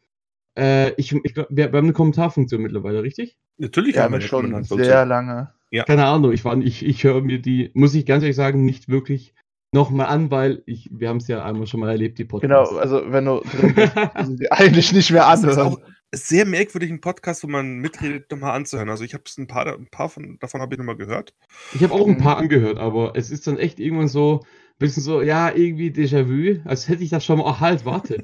[0.57, 3.37] Äh, ich, ich wir, wir, haben eine Kommentarfunktion mittlerweile, richtig?
[3.57, 5.51] Natürlich ja, haben wir schon sehr lange.
[5.69, 5.83] Ja.
[5.83, 9.35] Keine Ahnung, ich, ich, ich höre mir die, muss ich ganz ehrlich sagen, nicht wirklich
[9.73, 12.69] nochmal an, weil ich, wir haben es ja einmal schon mal erlebt, die Podcasts.
[12.69, 13.41] Genau, also wenn du
[14.49, 15.77] eigentlich nicht mehr anhören.
[16.11, 18.89] sehr merkwürdig, einen Podcast, wo man mitredet, nochmal anzuhören.
[18.89, 21.35] Also ich habe es ein paar, ein paar von, davon habe ich nochmal gehört.
[21.75, 24.43] Ich habe auch ein paar angehört, aber es ist dann echt irgendwann so,
[24.77, 27.45] bisschen so, ja, irgendwie Déjà-vu, als hätte ich das schon mal.
[27.47, 28.23] Ach, halt, warte.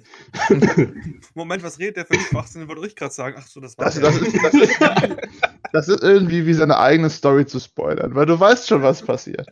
[1.34, 2.68] Moment, was redet der für mich Schwachsinn?
[2.68, 3.36] Wollte ich gerade sagen.
[3.40, 4.80] Ach so, das war Das, das, ist, das, ist,
[5.74, 9.48] das ist irgendwie wie seine eigene Story zu spoilern, weil du weißt schon, was passiert.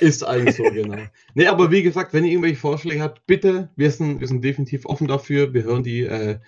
[0.00, 0.98] Ist eigentlich so, genau.
[1.34, 4.84] Nee, aber wie gesagt, wenn ihr irgendwelche Vorschläge habt, bitte, wir sind, wir sind definitiv
[4.86, 5.54] offen dafür.
[5.54, 6.38] Wir hören die, äh,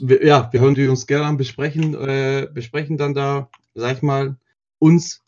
[0.00, 4.02] wir, ja, wir hören die uns gerne an, besprechen, äh, besprechen dann da, sag ich
[4.02, 4.36] mal,
[4.78, 5.22] uns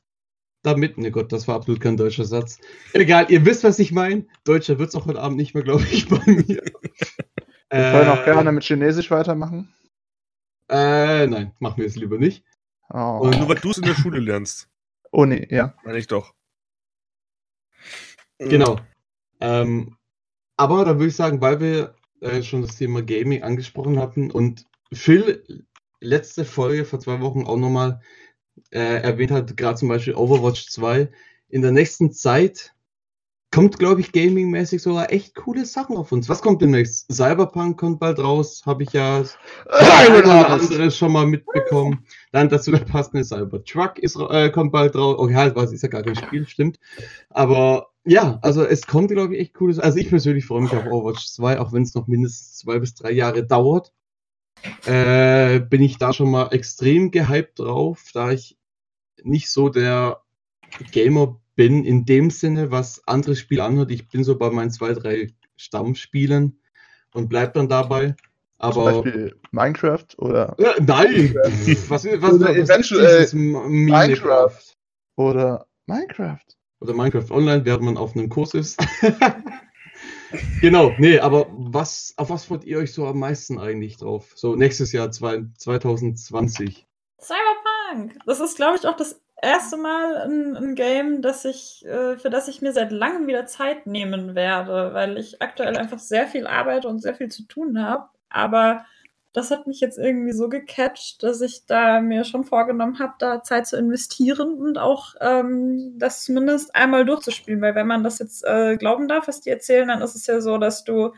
[0.68, 0.98] damit.
[0.98, 2.58] Ne Gott, das war absolut kein deutscher Satz.
[2.92, 4.26] Egal, ihr wisst, was ich meine.
[4.44, 6.62] Deutscher wird es auch heute Abend nicht mehr, glaube ich, bei mir.
[7.70, 9.72] Wir können auch gerne mit Chinesisch weitermachen.
[10.70, 12.44] Äh, nein, machen wir es lieber nicht.
[12.90, 14.68] Oh, Und- Nur weil du es in der Schule lernst.
[15.10, 15.74] oh nee, ja.
[15.84, 16.34] Meine ich doch.
[18.38, 18.78] Genau.
[19.40, 19.96] Ähm,
[20.56, 24.64] aber da würde ich sagen, weil wir äh, schon das Thema Gaming angesprochen hatten und
[24.92, 25.64] Phil
[26.00, 28.00] letzte Folge vor zwei Wochen auch nochmal
[28.70, 31.10] äh, erwähnt hat, gerade zum Beispiel Overwatch 2,
[31.48, 32.74] in der nächsten Zeit
[33.50, 36.28] kommt, glaube ich, gaming-mäßig sogar echt coole Sachen auf uns.
[36.28, 37.10] Was kommt demnächst?
[37.10, 39.22] Cyberpunk kommt bald raus, habe ich ja
[39.70, 42.04] ein oder andere schon mal mitbekommen.
[42.32, 45.16] Dann dazu der passende Cybertruck ist, äh, kommt bald raus.
[45.18, 46.78] Okay, halt, was ist ja gar kein Spiel, stimmt.
[47.30, 49.78] Aber ja, also es kommt, glaube ich, echt cooles.
[49.78, 52.94] Also ich persönlich freue mich auf Overwatch 2, auch wenn es noch mindestens zwei bis
[52.94, 53.92] drei Jahre dauert.
[54.84, 58.56] Äh, bin ich da schon mal extrem gehypt drauf, da ich
[59.22, 60.22] nicht so der
[60.92, 63.90] Gamer bin in dem Sinne, was andere Spiele anhört.
[63.90, 66.60] Ich bin so bei meinen zwei, drei Stammspielen
[67.14, 68.14] und bleib dann dabei.
[68.72, 71.34] Zum Aber Beispiel Minecraft oder äh, nein,
[71.88, 74.76] was, was, Oder was ist Minecraft.
[75.16, 76.46] oder Minecraft.
[76.80, 78.78] oder Minecraft Online, während man auf einem Kurs ist.
[80.60, 84.32] genau, nee, aber was, auf was freut ihr euch so am meisten eigentlich drauf?
[84.34, 86.86] So nächstes Jahr zwei, 2020.
[87.20, 88.18] Cyberpunk!
[88.26, 92.30] Das ist, glaube ich, auch das erste Mal ein, ein Game, das ich, äh, für
[92.30, 96.46] das ich mir seit langem wieder Zeit nehmen werde, weil ich aktuell einfach sehr viel
[96.46, 98.08] arbeite und sehr viel zu tun habe.
[98.30, 98.84] Aber
[99.32, 103.42] das hat mich jetzt irgendwie so gecatcht, dass ich da mir schon vorgenommen habe, da
[103.42, 107.60] Zeit zu investieren und auch ähm, das zumindest einmal durchzuspielen.
[107.60, 110.40] Weil wenn man das jetzt äh, glauben darf, was die erzählen, dann ist es ja
[110.40, 111.12] so, dass du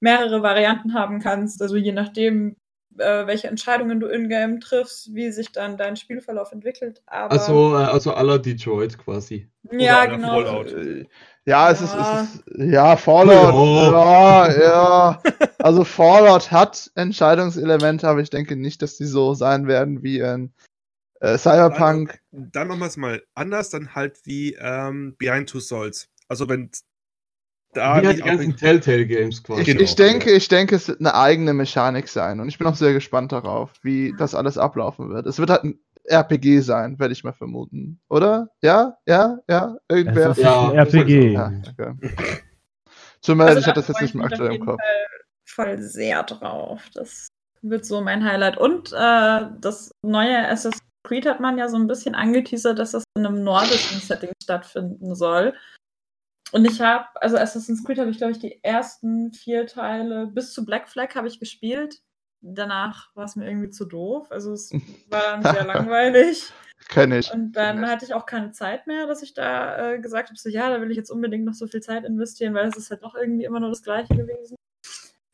[0.00, 1.60] mehrere Varianten haben kannst.
[1.60, 2.56] Also je nachdem,
[2.98, 7.02] äh, welche Entscheidungen du in-game triffst, wie sich dann dein Spielverlauf entwickelt.
[7.06, 9.48] Aber Also, äh, also aller Detroit quasi.
[9.70, 10.42] ja, oder genau.
[10.42, 10.72] Fallout.
[10.72, 11.06] Äh,
[11.44, 12.20] Ja, es, Ja.
[12.22, 12.72] Ist, es ist.
[12.72, 13.92] Ja, Fallout.
[13.92, 15.22] Ja, ja.
[15.62, 20.52] Also Fallout hat Entscheidungselemente, aber ich denke nicht, dass die so sein werden wie in
[21.20, 22.18] äh, Cyberpunk.
[22.32, 26.08] Dann machen wir es mal anders, dann halt wie ähm, Behind Two Souls.
[26.28, 26.70] Also wenn
[27.72, 29.60] da Wie halt die ganzen Telltale Games quasi.
[29.62, 29.80] Ich, Genau.
[29.82, 32.92] ich denke, ich denke, es wird eine eigene Mechanik sein und ich bin auch sehr
[32.92, 35.26] gespannt darauf, wie das alles ablaufen wird.
[35.26, 38.00] Es wird halt ein RPG sein, werde ich mal vermuten.
[38.08, 38.48] Oder?
[38.60, 38.96] Ja?
[39.06, 39.38] Ja?
[39.48, 39.76] Ja?
[39.88, 40.30] Irgendwer?
[40.30, 41.32] Es ist Ja, ein RPG.
[41.32, 41.94] Ja, okay.
[43.22, 44.80] Tut mir leid, ich hatte das jetzt nicht mehr aktuell im Kopf.
[44.80, 45.19] Fall
[45.54, 46.88] voll sehr drauf.
[46.94, 47.28] Das
[47.62, 48.58] wird so mein Highlight.
[48.58, 53.04] Und äh, das neue Assassin's Creed hat man ja so ein bisschen angeteasert, dass das
[53.16, 55.54] in einem nordischen Setting stattfinden soll.
[56.52, 60.52] Und ich habe, also Assassin's Creed habe ich, glaube ich, die ersten vier Teile bis
[60.52, 62.02] zu Black Flag habe ich gespielt.
[62.42, 64.30] Danach war es mir irgendwie zu doof.
[64.30, 64.72] Also es
[65.10, 66.52] war dann sehr langweilig.
[66.88, 67.32] Kenn ich.
[67.32, 70.48] Und dann hatte ich auch keine Zeit mehr, dass ich da äh, gesagt habe, so
[70.48, 73.04] ja, da will ich jetzt unbedingt noch so viel Zeit investieren, weil es ist halt
[73.04, 74.56] doch irgendwie immer nur das Gleiche gewesen.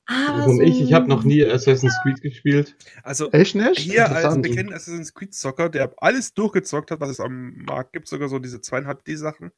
[0.08, 2.76] Aber Und so ich, ich habe noch nie Assassin's Creed gespielt.
[3.02, 3.80] Also Echt nicht?
[3.80, 8.06] hier als bekannter Assassin's Creed Zocker, der alles durchgezockt hat, was es am Markt gibt,
[8.06, 9.50] sogar so diese zweieinhalb D-Sachen,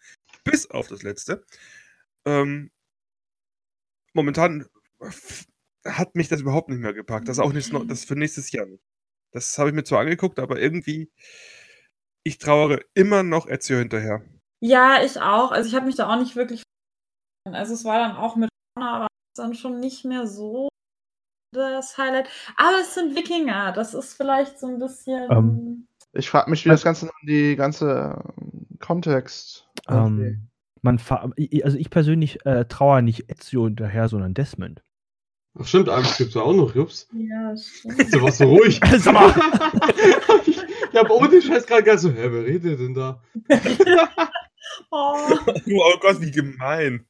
[0.45, 1.45] bis auf das letzte.
[2.25, 2.71] Ähm,
[4.15, 4.67] momentan
[5.85, 7.29] hat mich das überhaupt nicht mehr gepackt.
[7.29, 8.83] Das ist auch nicht, noch- das für nächstes Jahr nicht.
[9.33, 11.11] Das habe ich mir zwar angeguckt, aber irgendwie,
[12.25, 14.23] ich trauere immer noch Ezio hinterher.
[14.61, 15.53] Ja, ich auch.
[15.53, 16.63] Also ich habe mich da auch nicht wirklich.
[17.45, 19.07] Also es war dann auch mit aber
[19.39, 20.69] dann schon nicht mehr so
[21.53, 22.29] das Highlight.
[22.57, 23.73] Aber es sind Wikinger.
[23.73, 25.31] Das ist vielleicht so ein bisschen.
[25.31, 29.69] Ähm, Ich frage mich, wie das Ganze in die ganze ähm, Kontext.
[29.89, 30.49] Ähm,
[30.83, 31.01] man
[31.65, 34.83] also ich persönlich äh, trauere nicht Ezio hinterher, sondern Desmond.
[35.59, 37.09] Ach stimmt, Angst gibt's ja auch noch, Jups.
[37.13, 38.15] ja, stimmt.
[38.15, 38.81] Du warst so ruhig.
[38.99, 39.35] Sag mal.
[40.47, 43.23] ich habe ohne Scheiß gerade gar so, hä, wer redet denn da?
[44.91, 45.17] oh.
[45.41, 47.07] Oh Gott, wie gemein.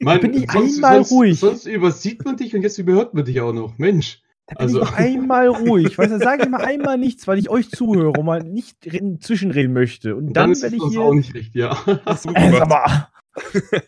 [0.00, 1.38] Mann, bin ich einmal sonst, ruhig.
[1.40, 3.78] Sonst übersieht man dich und jetzt überhört man dich auch noch.
[3.78, 4.22] Mensch.
[4.46, 5.98] Da bin Also- ich einmal ruhig.
[5.98, 9.20] Weißt du, sage ich mal einmal nichts, weil ich euch zuhöre und mal nicht reden-
[9.20, 10.16] zwischenreden möchte.
[10.16, 11.00] Und Und dann, dann ist werde ich hier.
[11.02, 11.76] auch nicht recht, ja.
[12.06, 13.08] Hast du gut Äh, sag gemacht.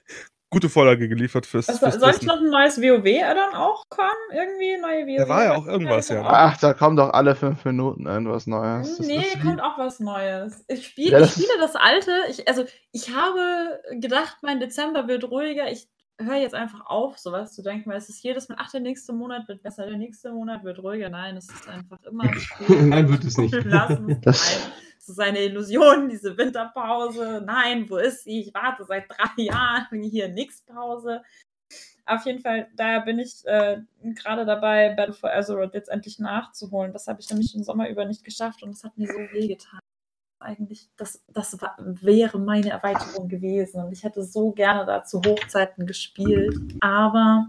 [0.50, 1.68] gute Vorlage geliefert fürs.
[1.68, 2.28] Was, fürs soll ich Testen.
[2.28, 4.10] noch ein neues WoW-Addon auch kommen?
[4.32, 5.16] Irgendwie neue WoW?
[5.18, 6.22] Da war ja auch irgendwas, ja.
[6.24, 8.96] Ach, da kommt doch alle fünf Minuten irgendwas Neues.
[8.98, 10.64] Das Nee, kommt auch was Neues.
[10.68, 12.10] Ich, spiel, Ja, ich das ist- spiele das alte.
[12.30, 15.70] Ich, also, ich habe gedacht, mein Dezember wird ruhiger.
[15.70, 15.88] Ich
[16.20, 19.12] höre jetzt einfach auf, sowas zu denken, weil es ist jedes Mal, ach, der nächste
[19.14, 21.08] Monat wird besser, der nächste Monat wird ruhiger.
[21.08, 22.24] Nein, es ist einfach immer.
[22.68, 23.54] Nein, wird es nicht.
[23.64, 24.72] Lassen es Das- sein.
[25.00, 27.42] Es ist eine Illusion, diese Winterpause.
[27.44, 28.40] Nein, wo ist sie?
[28.40, 31.22] Ich warte seit drei Jahren hier nix Pause.
[32.04, 36.92] Auf jeden Fall, da bin ich äh, gerade dabei, Battle for Azeroth jetzt endlich nachzuholen.
[36.92, 39.80] Das habe ich nämlich den Sommer über nicht geschafft und das hat mir so wehgetan.
[40.38, 45.22] Eigentlich, das, das war, wäre meine Erweiterung gewesen und ich hätte so gerne da zu
[45.22, 47.46] Hochzeiten gespielt, aber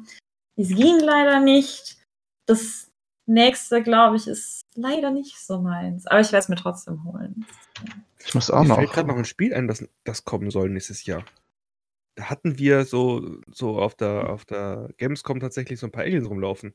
[0.58, 1.98] es ging leider nicht.
[2.46, 2.91] Das
[3.26, 7.46] nächste, glaube ich, ist leider nicht so meins, aber ich werde es mir trotzdem holen.
[8.26, 8.76] Ich muss auch Mir noch.
[8.78, 11.26] fällt gerade noch ein Spiel ein, das, das kommen soll nächstes Jahr.
[12.16, 16.30] Da hatten wir so, so auf, der, auf der Gamescom tatsächlich so ein paar Aliens
[16.30, 16.74] rumlaufen.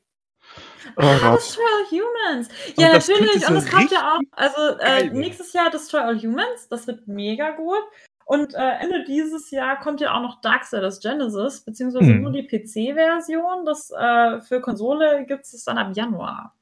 [0.95, 1.39] Oh ah, Gott.
[1.39, 2.47] Destroy All Humans.
[2.47, 3.31] Und Ja, das natürlich.
[3.33, 6.67] könnte Und es kommt ja auch, also äh, nächstes Jahr Destroy All Humans.
[6.69, 7.83] Das wird mega gut.
[8.27, 12.23] Und äh, Ende dieses Jahr kommt ja auch noch Darksiders Genesis, beziehungsweise Hm.
[12.23, 13.63] nur die PC-Version.
[13.65, 16.53] Das äh, für Konsole gibt es dann ab Januar.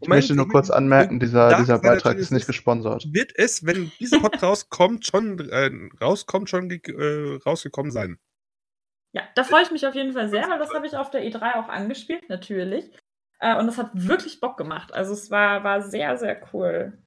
[0.00, 3.04] Ich möchte nur kurz anmerken, dieser, Dark dieser Beitrag ist nicht gesponsert.
[3.12, 5.70] Wird es, wenn dieser Pod rauskommt, schon äh,
[6.02, 8.18] rauskommt, schon äh, rausgekommen sein?
[9.12, 11.22] Ja, da freue ich mich auf jeden Fall sehr, weil das habe ich auf der
[11.22, 12.90] E3 auch angespielt, natürlich.
[13.38, 14.94] Äh, und es hat wirklich Bock gemacht.
[14.94, 16.98] Also es war, war sehr, sehr cool.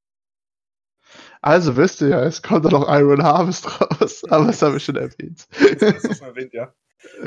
[1.45, 4.83] Also wisst ihr ja, es kommt da noch Iron Harvest raus, aber das habe ich
[4.83, 5.47] schon erwähnt.
[5.79, 6.73] Das hast du schon erwähnt, ja.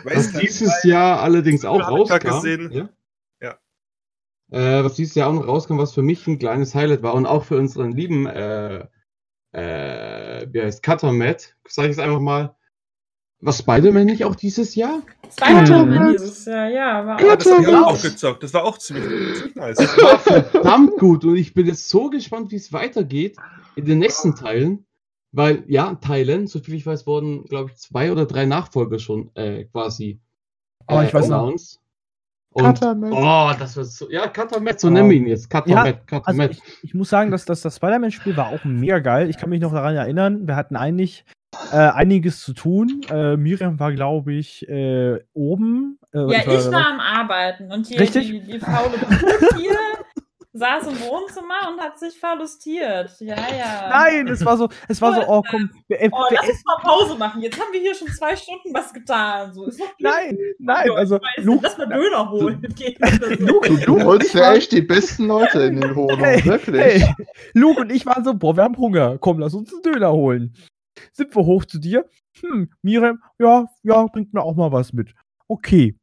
[0.03, 2.27] Was dieses Jahr allerdings auch rauskam.
[2.27, 2.73] gesehen.
[2.73, 2.89] Ja?
[3.41, 3.59] Ja.
[4.51, 7.27] Äh, was dieses Jahr auch noch rauskam, was für mich ein kleines Highlight war und
[7.27, 8.89] auch für unseren lieben, äh,
[9.53, 12.57] äh, wie heißt Cutter Matt, sag ich es einfach mal.
[13.41, 15.03] War Spider-Man nicht auch dieses Jahr?
[15.31, 18.43] Spider-Man dieses Jahr, ja, war Ja, das hab ich auch, gezockt.
[18.43, 19.79] Das war auch ziemlich, ziemlich nice.
[19.79, 23.37] Es war verdammt gut und ich bin jetzt so gespannt, wie es weitergeht
[23.79, 24.85] in den nächsten Teilen.
[25.31, 29.65] Weil, ja, Teilen, soviel ich weiß, wurden, glaube ich, zwei oder drei Nachfolger schon äh,
[29.65, 30.21] quasi.
[30.87, 31.43] Aber ich weiß noch.
[31.43, 31.81] announced.
[32.51, 34.11] Und, oh, das wird so.
[34.11, 34.91] Ja, Cutter Matt, so Oh.
[34.91, 35.51] nennen wir ihn jetzt.
[35.51, 39.29] Cutter Ja, Also ich, ich muss sagen, dass, dass das Spider-Man-Spiel war auch mega geil.
[39.29, 41.25] Ich kann mich noch daran erinnern, wir hatten eigentlich
[41.73, 43.03] äh, einiges zu tun.
[43.11, 45.99] Äh, Miriam war, glaube ich, äh, oben.
[46.15, 48.29] Äh, Ja, ich war am Arbeiten und hier Richtig?
[48.29, 48.97] die, die faule
[49.57, 49.77] hier
[50.53, 53.11] saß im Wohnzimmer und hat sich verlustiert.
[53.21, 53.89] Ja, ja.
[53.91, 56.65] Nein, es war so, es war so, oh komm, wir, äh, Oh, wir, lass uns
[56.65, 57.43] mal Pause machen.
[57.43, 59.53] Jetzt haben wir hier schon zwei Stunden was getan.
[59.53, 62.63] So, nein, nein, also Luke, lass mal Döner holen.
[63.39, 66.81] Luke, Du, holst ja echt die besten Leute in den Wohnungen, Hey, wirklich.
[66.81, 67.15] Hey,
[67.55, 69.19] Luke und ich waren so, boah, wir haben Hunger.
[69.19, 70.55] Komm, lass uns einen Döner holen.
[71.13, 72.07] Sind wir hoch zu dir?
[72.41, 75.13] Hm, Miriam, ja, ja, bringt mir auch mal was mit.
[75.47, 75.97] Okay.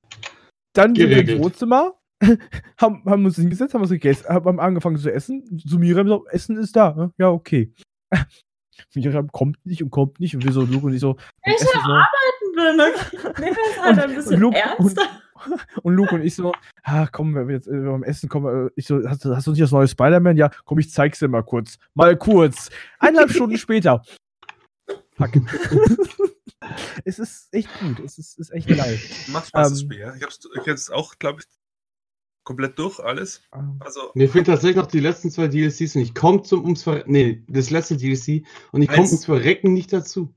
[0.74, 1.94] Dann sind wir ins Wohnzimmer,
[2.78, 5.60] haben, haben uns hingesetzt, haben was gegessen, haben angefangen zu essen.
[5.60, 6.94] Zu Miriam so, Essen ist da.
[6.94, 7.12] ne?
[7.18, 7.74] Ja, okay.
[8.96, 11.66] Miriam kommt nicht und kommt nicht und wir so, Luke und ich so, Ich bin.
[11.68, 11.82] Okay.
[12.56, 15.02] Nehmen wir es halt ein bisschen Luke, ernster.
[15.84, 18.72] Und Luke und ich so, ah, komm, wenn wir jetzt äh, beim Essen kommen, äh,
[18.78, 20.38] ich so, hast, du- hast du nicht das neue Spider-Man?
[20.38, 21.78] Ja, komm, ich zeig's dir mal kurz.
[21.94, 22.70] Mal kurz.
[23.00, 24.02] Eineinhalb Stunden später.
[25.18, 25.32] Fuck.
[27.04, 28.00] es ist echt gut.
[28.00, 28.98] Es ist, ist echt geil.
[29.28, 30.16] Macht Spaß, das Ähm, Spiel, ja.
[30.16, 31.46] Ich hab's ich hab's auch, glaube ich,
[32.46, 33.42] komplett durch, alles.
[33.54, 36.84] Ähm, Also, Mir fehlen tatsächlich noch die letzten zwei DLCs und ich komme zum ums
[36.84, 37.12] Verrecken.
[37.12, 40.34] Nee, das letzte DLC und ich komme ums Verrecken nicht dazu.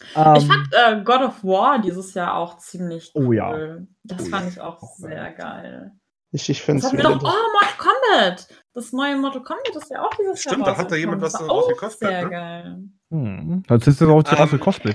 [0.00, 3.26] Ich ähm, fand äh, God of War dieses Jahr auch ziemlich cool.
[3.26, 3.78] Oh ja.
[4.04, 4.50] Das Oh fand ja.
[4.52, 5.90] ich auch sehr geil.
[6.30, 7.32] Ich, ich finde es oh, Mortal
[7.78, 8.46] Kombat.
[8.74, 11.32] Das neue Mortal Kombat ist ja auch dieses Stimmt, Jahr da hat da jemand was
[11.32, 12.30] draus gekostet, Sehr ne?
[12.30, 12.78] geil.
[13.10, 14.94] hm, das ist jetzt auch zu Ähm, für Cosplay.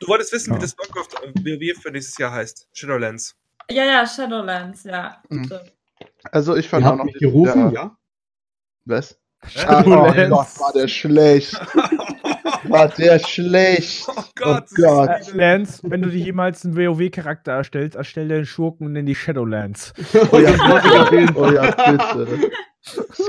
[0.00, 0.56] du wolltest wissen, Ja.
[0.56, 2.66] wie das Warcraft äh, WoW für nächstes Jahr heißt.
[2.72, 3.36] Shadowlands.
[3.70, 5.16] Ja, ja, Shadowlands, ja.
[5.28, 5.50] Mhm.
[6.32, 7.96] Also ich fand Ihr auch habt noch mich gerufen, der- ja?
[8.84, 9.18] Was?
[9.42, 10.30] Ah, oh Shadowlands.
[10.30, 11.54] Gott, war der schlecht.
[12.64, 14.06] War der schlecht.
[14.06, 15.08] Oh Gott, ist Gott.
[15.08, 19.06] Äh, wieder- Lance, wenn du dir jemals einen WoW-Charakter erstellst, erstell einen Schurken und nenn
[19.06, 19.94] die Shadowlands.
[20.30, 22.50] Oh ja, wollte ich auf jeden oh ja, bitte.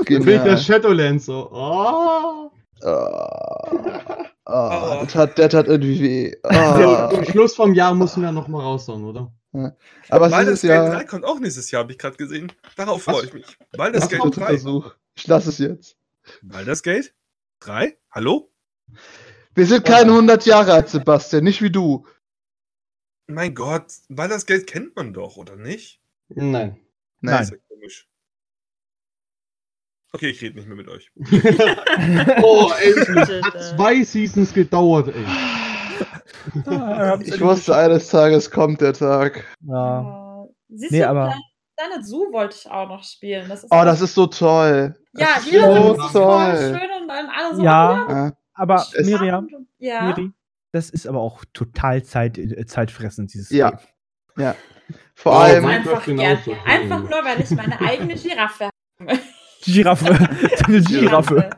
[0.06, 0.56] Dann bin ich der.
[0.58, 1.48] Shadowlands so.
[1.50, 2.50] Oh.
[2.84, 6.34] Ah, ah, das, hat, das hat irgendwie weh.
[6.42, 7.24] Am Ah.
[7.24, 9.32] Schluss vom Jahr müssen wir noch mal raushauen, oder?
[9.52, 12.52] Aber es Baldur's Gate 3 ja kommt auch nächstes Jahr, habe ich gerade gesehen.
[12.76, 13.58] Darauf freue ich mich.
[13.72, 14.46] Baldur's das Gate dritte 3.
[14.46, 14.94] Versuch.
[15.14, 15.96] Ich lasse es jetzt.
[16.42, 17.14] Baldur's Gate
[17.60, 17.96] 3?
[18.10, 18.50] Hallo?
[19.54, 22.06] Wir sind keine 100 Jahre alt, Sebastian, nicht wie du.
[23.26, 26.00] Mein Gott, Baldur's Gate kennt man doch, oder nicht?
[26.28, 26.80] Nein.
[27.20, 27.38] Nein.
[27.38, 28.08] Das ist ja komisch.
[30.12, 31.10] Okay, ich rede nicht mehr mit euch.
[32.42, 32.70] oh.
[32.78, 33.42] Bitte.
[33.42, 35.24] Hat zwei Seasons gedauert, ey.
[36.66, 39.44] Ah, Ich wusste, eines Tages kommt der Tag.
[39.60, 40.44] Ja.
[40.44, 41.34] Äh, Siehst Nee, du, aber-
[41.76, 43.48] Planet- Zoo wollte ich auch noch spielen.
[43.48, 44.94] Das ist Oh, das ist so toll.
[45.14, 46.56] Ja, das ist jeder so voll toll.
[46.56, 47.62] schön und dann alle so.
[47.62, 48.06] Ja.
[48.08, 48.32] Ja.
[48.54, 50.02] Aber Es- Miriam, Ja.
[50.06, 50.30] Miri,
[50.72, 53.70] das ist aber auch total Zeit, äh, zeitfressend, dieses Ja.
[53.70, 53.78] Game.
[54.36, 54.54] Ja.
[55.14, 56.06] Vor Oh, Ich allem, einfach.
[56.06, 58.70] Einfach nur, weil ich meine eigene Giraffe
[59.00, 59.18] habe.
[59.64, 60.06] Giraffe.
[60.66, 61.50] Eine Giraffe.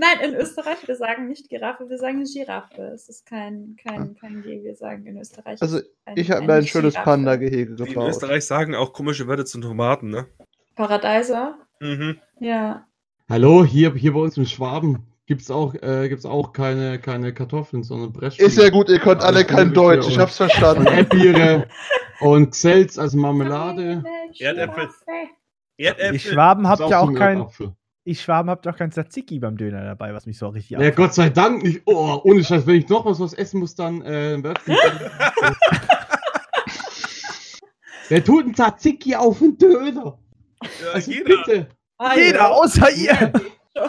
[0.00, 2.82] Nein, in Österreich, wir sagen nicht Giraffe, wir sagen Giraffe.
[2.94, 5.60] Es ist kein, kein, kein G, wir sagen in Österreich.
[5.60, 6.94] also ein- ich habe mir ein schönes.
[6.94, 8.08] Panda-Gehege Die in gebaut.
[8.08, 10.26] Österreich sagen auch komische Wörter zu Tomaten, ne?
[10.74, 11.58] Paradeiser?
[11.80, 12.18] Mhm.
[12.40, 12.86] Ja.
[13.28, 17.32] Hallo, hier, hier bei uns in Schwaben gibt es auch, äh, gibt's auch keine, keine
[17.34, 18.44] Kartoffeln, sondern Breschel.
[18.46, 20.86] Ist ja gut, ihr könnt alle Also kein Deutsch, ich hab's Und verstanden.
[20.86, 21.68] Erdbeere
[22.20, 24.02] und Xels als Marmelade.
[24.38, 24.88] Erdäpfel.
[25.76, 26.12] Erdäpfel.
[26.12, 27.72] Die Schwaben habt ja auch ein kein, Erdapfel.
[28.10, 30.90] Ich Schwaben habt auch kein Tzatziki beim Döner dabei, was mich so richtig Ja.
[30.90, 31.82] Gott sei Dank nicht.
[31.86, 34.36] Oh, ohne Scheiß, wenn ich noch was, was essen muss, dann äh.
[38.08, 40.18] Wer tut ein Tzatziki auf den Döner?
[40.62, 41.24] Ja, Also jeder.
[41.24, 41.68] bitte.
[41.98, 42.48] Ah, Jeder, ja.
[42.48, 43.32] außer ihr!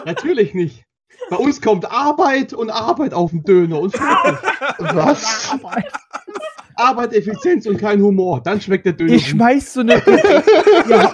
[0.04, 0.84] Natürlich nicht.
[1.30, 3.94] Bei uns kommt Arbeit und Arbeit auf den Döner und.
[3.98, 5.50] Was?
[6.76, 8.42] Arbeit, Effizienz und kein Humor.
[8.42, 9.12] Dann schmeckt der Döner.
[9.12, 9.94] Ich schmeiß so eine.
[10.88, 11.12] ja,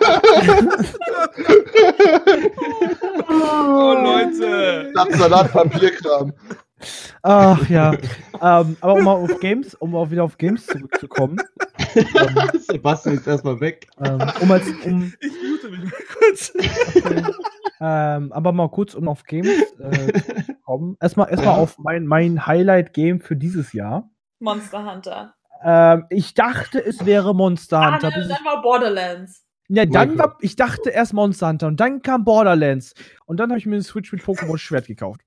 [3.31, 4.93] Oh, Leute.
[5.17, 6.33] Salat, Papierkram.
[7.23, 7.93] ach ja.
[8.41, 11.39] ähm, aber um mal auf Games, um auch wieder auf Games zurückzukommen.
[11.97, 13.89] ähm, Sebastian ist erstmal weg.
[14.05, 16.53] ähm, um als, um, Ich mute mich mal kurz.
[17.81, 20.13] ähm, aber mal kurz, um auf Games äh,
[20.45, 20.97] zu kommen.
[21.01, 21.61] Erstmal, erstmal Ja.
[21.63, 24.09] auf mein, mein Highlight-Game für dieses Jahr.
[24.41, 25.35] Monster Hunter.
[25.65, 28.11] Ähm, ich dachte, es wäre Monster Ah, Hunter.
[28.13, 29.45] bis ich, dann war Borderlands.
[29.69, 30.29] Ja, dann Minecraft.
[30.31, 32.95] war, ich dachte erst Monster Hunter und dann kam Borderlands.
[33.27, 35.21] Und dann habe ich mir eine Switch mit Pokémon Schwert gekauft.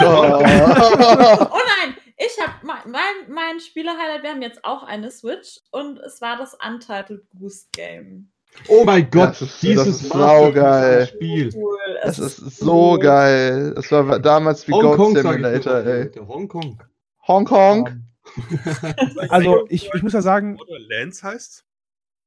[0.00, 0.42] Oh.
[0.44, 6.20] Nein, ich habe mein, mein, mein Spieler-Highlight, wir haben jetzt auch eine Switch und es
[6.20, 8.30] war das Untitled Goose Game.
[8.68, 11.06] Oh mein Gott, Das ist- dieses das ist saugeil.
[11.06, 11.50] Spiel.
[11.54, 11.78] Cool.
[12.02, 13.72] Das ist so geil.
[13.74, 16.10] Das war damals wie ich Simulator, ey.
[16.26, 16.82] Hongkong.
[17.26, 17.86] Hongkong?
[17.88, 18.02] Ähm,
[19.28, 21.64] also, ich, ich muss ja sagen, Borderlands heißt?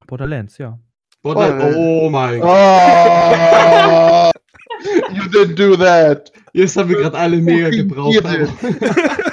[0.07, 0.80] Borderlands, ja.
[1.22, 1.76] Borderlands.
[1.78, 2.49] Oh mein Gott.
[2.49, 4.32] Oh,
[5.13, 6.32] you didn't do that.
[6.53, 8.24] Jetzt haben wir gerade alle mega Fucking gebraucht.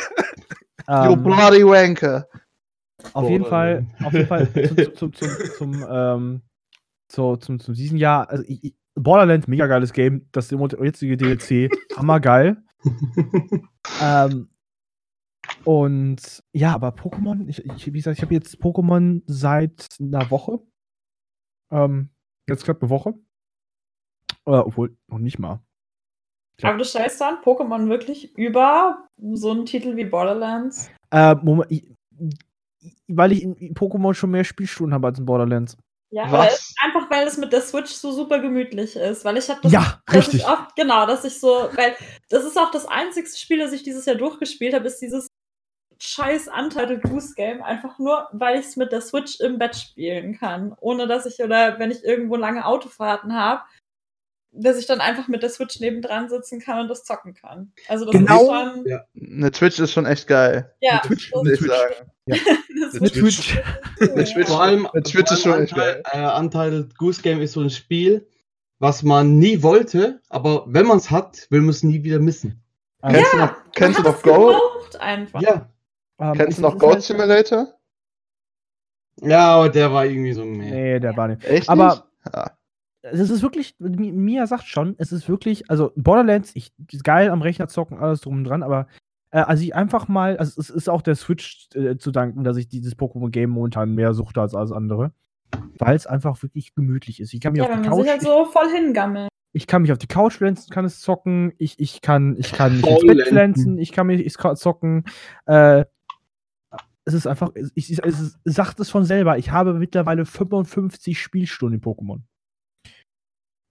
[0.88, 2.28] You Ähm, bloody wanker.
[3.12, 4.48] Auf jeden Fall, auf jeden Fall
[4.94, 6.42] zum, zum, zum, zum, zum, ähm,
[7.10, 12.56] so, zum, zum diesem Jahr, also ich, Borderlands, mega geiles Game, das jetzige DLC, hammergeil.
[14.02, 14.48] ähm,
[15.64, 20.60] und ja, aber Pokémon, ich, ich, wie gesagt, ich habe jetzt Pokémon seit einer Woche.
[21.70, 22.10] Ähm,
[22.48, 23.14] jetzt knapp eine Woche.
[24.46, 25.60] Äh, obwohl, noch nicht mal.
[26.62, 30.90] Aber du stellst dann Pokémon wirklich über so einen Titel wie Borderlands?
[31.10, 31.84] Äh, Moment, ich,
[33.08, 35.76] weil ich in Pokémon schon mehr Spielstunden habe als in Borderlands.
[36.10, 36.30] Ja?
[36.30, 36.50] Weil,
[36.82, 39.24] einfach weil es mit der Switch so super gemütlich ist.
[39.24, 40.40] Weil ich habe das, Ja, richtig.
[40.40, 41.94] Ich oft, genau, dass ich so, weil
[42.30, 45.28] das ist auch das einzigste Spiel, das ich dieses Jahr durchgespielt habe, ist dieses
[46.00, 47.62] scheiß Untitled Goose Game.
[47.62, 50.74] Einfach nur, weil ich es mit der Switch im Bett spielen kann.
[50.80, 53.62] Ohne dass ich, oder wenn ich irgendwo lange Autofahrten habe,
[54.58, 57.72] dass ich dann einfach mit der Switch nebendran sitzen kann und das zocken kann.
[57.88, 58.40] Also das Genau.
[58.40, 59.04] ist schon, Ja.
[59.20, 60.74] Eine Twitch ist schon echt geil.
[60.80, 61.70] ja, Twitch- das Muss ich Twitch.
[61.70, 61.94] sagen.
[62.26, 63.54] Mit ist Twitch.
[64.00, 64.36] Twitch.
[64.36, 64.44] ja.
[64.46, 67.52] Vor allem, Mit Twitch ist vor allem schon echt Untitled, äh, Untitled Goose Game ist
[67.52, 68.26] so ein Spiel,
[68.78, 72.62] was man nie wollte, aber wenn man es hat, will man es nie wieder missen.
[73.02, 74.54] Kennst du noch, kennst du noch Go?
[74.98, 75.40] einfach.
[75.42, 75.70] Ja.
[76.18, 77.68] Ähm, Kennst du noch Goat halt- Simulator?
[79.20, 80.70] Ja, aber der war irgendwie so meh.
[80.70, 81.44] Nee, der war nicht.
[81.44, 81.68] Echt?
[81.68, 81.88] Aber-
[82.24, 82.34] nicht?
[82.34, 82.50] Ja.
[83.08, 87.30] Es ist wirklich, Mi- Mia sagt schon, es ist wirklich, also Borderlands, ich, ist geil
[87.30, 88.88] am Rechner zocken, alles drum und dran, aber
[89.30, 92.56] äh, also ich einfach mal, also es ist auch der Switch äh, zu danken, dass
[92.56, 95.12] ich dieses Pokémon-Game momentan mehr suchte als alles andere.
[95.78, 97.32] Weil es einfach wirklich gemütlich ist.
[97.32, 99.28] Ich kann mich Ja, auf die man sich Couch, halt so voll hingammeln.
[99.52, 102.72] ich, kann mich auf die Couch pflanzen, kann es zocken, ich, ich kann, ich kann
[102.72, 103.16] mich ins Faulenzen.
[103.18, 105.04] Bett pflanzen, ich kann mich ich kann zocken.
[105.46, 105.84] Äh,
[107.06, 111.78] es ist einfach, ich, ich, es sagt es von selber, ich habe mittlerweile 55 Spielstunden
[111.78, 112.22] in Pokémon.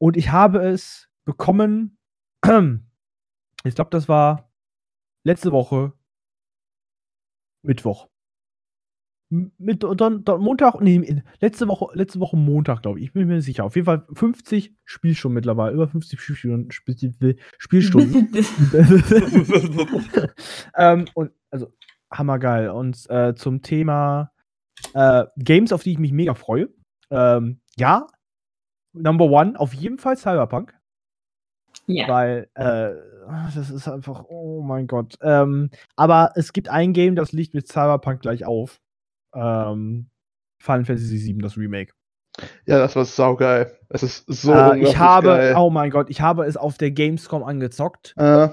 [0.01, 1.97] Und ich habe es bekommen,
[2.45, 4.49] ich glaube, das war
[5.25, 5.93] letzte Woche
[7.65, 8.07] Mittwoch.
[9.31, 13.07] Mit, dann, dann Montag, nee, letzte Woche, letzte Woche Montag, glaube ich.
[13.07, 13.65] Ich bin mir sicher.
[13.65, 16.71] Auf jeden Fall 50 Spielstunden mittlerweile, über 50 Spielstunden.
[16.71, 18.29] Spiel- Spielstunden.
[20.77, 21.73] ähm, und also
[22.17, 22.69] hammergeil.
[22.69, 24.31] Und äh, zum Thema
[24.93, 26.69] äh, Games, auf die ich mich mega freue.
[27.09, 28.07] Ähm, ja,
[28.93, 30.73] Number One, auf jeden Fall Cyberpunk.
[31.87, 32.07] Ja.
[32.07, 32.93] Weil äh,
[33.53, 35.15] das ist einfach, oh mein Gott.
[35.21, 38.79] Ähm, aber es gibt ein Game, das liegt mit Cyberpunk gleich auf.
[39.33, 40.09] Ähm,
[40.61, 41.93] Final Fantasy VII, das Remake.
[42.65, 43.77] Ja, das war saugeil.
[43.89, 45.55] Es ist so äh, ich habe, geil.
[45.57, 48.13] oh mein Gott, ich habe es auf der Gamescom angezockt.
[48.17, 48.49] Äh,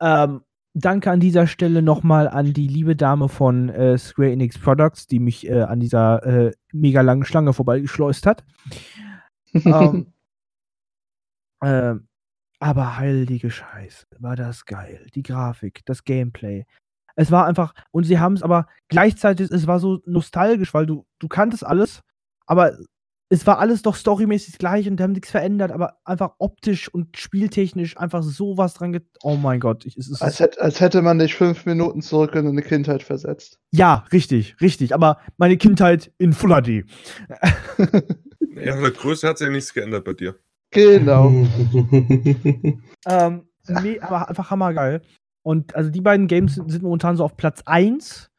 [0.00, 0.42] Ähm,
[0.74, 5.20] danke an dieser Stelle nochmal an die liebe Dame von äh, Square Enix Products, die
[5.20, 8.44] mich äh, an dieser äh, mega langen Schlange vorbeigeschleust hat.
[9.54, 10.12] ähm,
[11.62, 12.08] ähm,
[12.58, 15.06] aber heilige Scheiße, war das geil.
[15.14, 16.64] Die Grafik, das Gameplay.
[17.16, 21.06] Es war einfach, und sie haben es aber gleichzeitig, es war so nostalgisch, weil du,
[21.20, 22.02] du kanntest alles,
[22.46, 22.76] aber
[23.30, 27.16] es war alles doch storymäßig gleich und die haben nichts verändert, aber einfach optisch und
[27.16, 30.22] spieltechnisch einfach sowas dran get Oh mein Gott, ich, es ist.
[30.22, 33.58] als, hätte, als hätte man dich fünf Minuten zurück in eine Kindheit versetzt.
[33.72, 36.84] ja, richtig, richtig, aber meine Kindheit in Full HD.
[38.56, 40.36] Ja, der Größe hat sich ja nichts geändert bei dir.
[40.70, 41.30] Genau.
[43.06, 43.48] Ähm,
[43.82, 45.02] nee, aber einfach hammergeil.
[45.42, 48.30] Und also die beiden Games sind, sind momentan so auf Platz 1,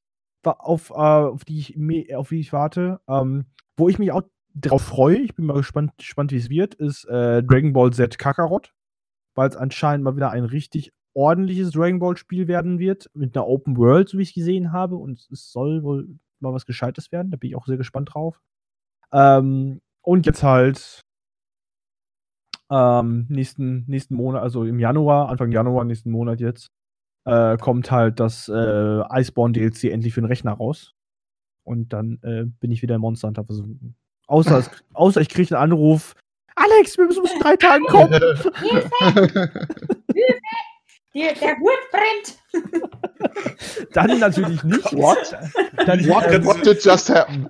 [0.44, 3.00] auf, äh, auf, die ich, auf die ich warte.
[3.08, 3.46] Ähm,
[3.78, 4.24] wo ich mich auch
[4.56, 8.18] drauf freue, ich bin mal gespannt, gespannt wie es wird, ist äh, Dragon Ball Z
[8.18, 8.74] Kakarot.
[9.36, 13.10] Weil es anscheinend mal wieder ein richtig ordentliches Dragon Ball Spiel werden wird.
[13.14, 14.96] Mit einer Open World, so wie ich es gesehen habe.
[14.96, 16.08] Und es soll wohl
[16.40, 17.32] mal was Gescheites werden.
[17.32, 18.42] Da bin ich auch sehr gespannt drauf.
[19.12, 21.02] Ähm, und jetzt halt
[22.70, 26.70] ähm, nächsten, nächsten Monat, also im Januar, Anfang Januar, nächsten Monat jetzt,
[27.26, 30.94] äh, kommt halt das äh, Iceborne DLC endlich für den Rechner raus.
[31.64, 33.96] Und dann äh, bin ich wieder im Monster Hunter versunken.
[34.28, 36.14] Außer, es, außer ich kriege einen Anruf.
[36.56, 38.12] Alex, wir müssen bis in drei Tagen kommen.
[41.16, 42.38] Der, der Hut brennt.
[43.94, 44.94] Dann natürlich nicht.
[44.94, 45.34] What?
[45.86, 47.50] Dann, What, ähm, what did just happen?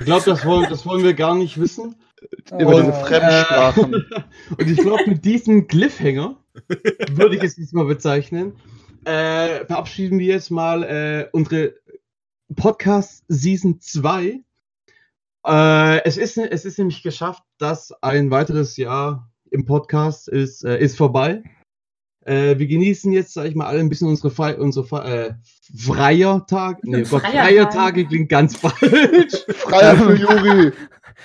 [0.00, 1.94] Ich glaube, das wollen, das wollen wir gar nicht wissen.
[2.58, 3.94] Über Und, diese Fremdsprachen.
[4.58, 6.36] Und ich glaube, mit diesem Cliffhanger
[7.12, 8.54] würde ich es diesmal bezeichnen,
[9.04, 11.74] äh, verabschieden wir jetzt mal äh, unsere
[12.56, 14.40] Podcast Season 2.
[15.46, 20.78] Äh, es, ist, es ist nämlich geschafft, dass ein weiteres Jahr im Podcast ist, äh,
[20.78, 21.42] ist vorbei.
[22.28, 25.34] Äh, wir genießen jetzt, sag ich mal, alle ein bisschen unsere, Fre unsere Fre äh,
[25.74, 26.78] freier Tag.
[26.82, 27.76] Nee, Gott, Freier Tage.
[27.76, 29.46] Tage klingt ganz falsch.
[29.56, 30.72] Freier für Juri.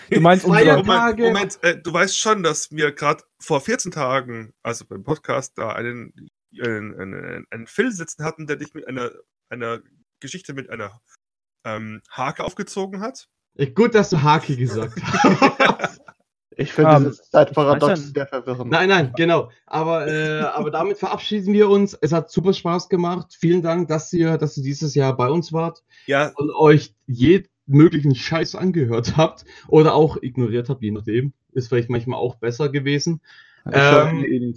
[0.10, 0.86] du meinst Freier unsere.
[0.86, 1.24] Moment, Tage.
[1.24, 5.74] Moment äh, du weißt schon, dass wir gerade vor 14 Tagen, also beim Podcast, da
[5.74, 6.14] einen,
[6.62, 9.12] einen, einen, einen Phil sitzen hatten, der dich mit einer,
[9.50, 9.82] einer
[10.22, 11.02] Geschichte mit einer
[11.66, 13.28] ähm, Hake aufgezogen hat.
[13.76, 16.02] Gut, dass du Haki gesagt hast.
[16.58, 18.72] Ich finde Ähm, dieses Zeitparadox weiß sehr verwirrend.
[18.72, 19.50] Nein, nein, genau.
[19.66, 21.98] Aber, äh, aber damit verabschieden wir uns.
[22.00, 23.36] Es hat super Spaß gemacht.
[23.40, 27.48] Vielen Dank, dass ihr, dass ihr dieses Jahr bei uns wart Ja, und euch jeden
[27.66, 31.34] möglichen Scheiß angehört habt oder auch ignoriert habt, je nachdem.
[31.54, 33.22] Ist vielleicht manchmal auch besser gewesen.
[33.72, 34.54] Ähm, eh.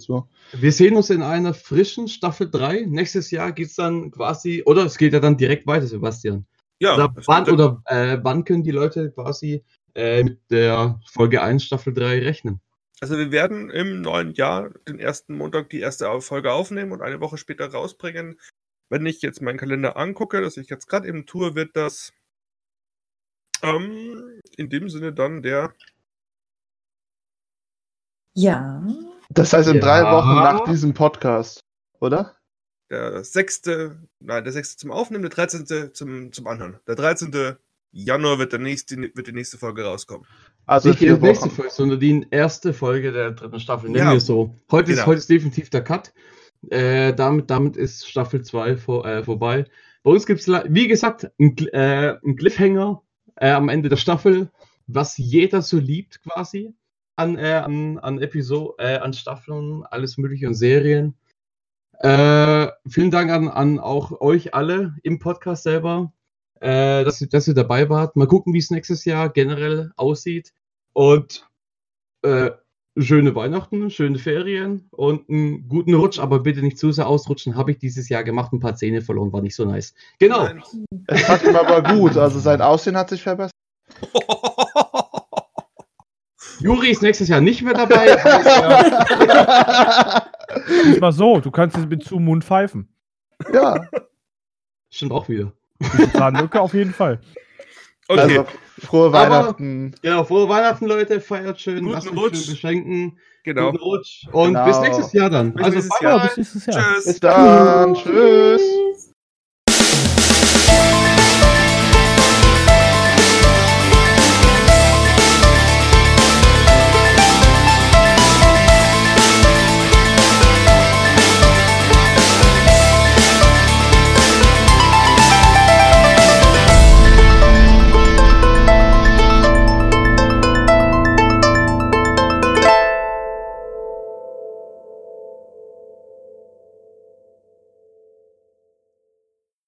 [0.53, 2.85] Wir sehen uns in einer frischen Staffel 3.
[2.87, 6.45] Nächstes Jahr geht's dann quasi, oder es geht ja dann direkt weiter, Sebastian.
[6.79, 6.95] Ja.
[6.95, 9.63] oder wann, oder äh, wann können die Leute quasi
[9.95, 12.61] äh, mit der Folge 1 Staffel 3 rechnen?
[12.99, 17.19] Also wir werden im neuen Jahr den ersten Montag die erste Folge aufnehmen und eine
[17.19, 18.39] Woche später rausbringen.
[18.89, 22.13] Wenn ich jetzt meinen Kalender angucke, das ich jetzt gerade eben tue, wird das
[23.61, 25.73] ähm, in dem Sinne dann der
[28.33, 28.83] Ja.
[29.29, 29.81] Das heißt in Ja.
[29.81, 31.59] drei Wochen nach diesem Podcast,
[31.99, 32.36] oder?
[32.89, 35.93] Der sechste, nein, der sechste zum Aufnehmen, der 13.
[35.93, 36.77] zum, zum Anhören.
[36.87, 37.55] Der 13.
[37.91, 40.25] Januar wird, der nächste, wird die nächste Folge rauskommen.
[40.65, 41.49] Also Nicht die nächste.
[41.49, 43.89] Folge, sondern die erste Folge der dritten Staffel.
[43.89, 44.13] Nennen Ja.
[44.13, 44.55] wir so.
[44.71, 45.07] Heute, ist, Genau.
[45.07, 46.13] heute ist definitiv der Cut.
[46.69, 49.65] Äh, damit, damit ist Staffel 2 vor, äh, vorbei.
[50.03, 53.01] Bei uns gibt es, wie gesagt, einen äh, einen Cliffhanger
[53.35, 54.49] äh, am Ende der Staffel,
[54.87, 56.73] was jeder so liebt quasi
[57.15, 61.15] an, äh, an, an Episoden, äh, an Staffeln, alles mögliche und Serien.
[61.99, 66.13] Äh, vielen Dank an, an auch euch alle im Podcast selber,
[66.59, 68.15] äh, dass, ihr- dass ihr dabei wart.
[68.15, 70.53] Mal gucken, wie es nächstes Jahr generell aussieht.
[70.93, 71.47] Und
[72.23, 72.51] äh,
[72.97, 77.55] schöne Weihnachten, schöne Ferien und einen guten Rutsch, aber bitte nicht zu sehr ausrutschen.
[77.55, 79.93] Habe ich dieses Jahr gemacht, ein paar Zähne verloren, war nicht so nice.
[80.19, 80.47] Genau.
[81.07, 83.51] Es sagt ihm aber gut, also sein Aussehen hat sich verbessert.
[86.59, 88.23] Juri ist nächstes Jahr nicht mehr dabei.
[88.23, 90.23] aber,
[90.85, 92.87] ist mal so, du kannst jetzt mit zu Mund pfeifen.
[93.53, 93.87] ja,
[94.89, 95.51] Stimmt auch wieder.
[96.13, 97.19] Zahnlücke auf jeden Fall.
[98.07, 98.45] Okay, also
[98.79, 99.93] frohe Aber- Weihnachten.
[100.01, 101.19] Genau, frohe Weihnachten, Leute.
[101.21, 101.79] Feiert schön.
[101.81, 102.37] Guten lasst Rutsch.
[102.37, 103.19] schön beschenken.
[103.43, 103.71] genau.
[103.71, 104.27] Guten Rutsch.
[104.31, 104.65] Und Genau.
[104.65, 105.53] bis nächstes Jahr dann.
[105.53, 106.19] Bis Also, nächstes Jahr.
[106.25, 106.93] bis nächstes Jahr.
[106.93, 107.05] Tschüss.
[107.05, 107.93] Bis dann.
[107.95, 108.61] Tschüss.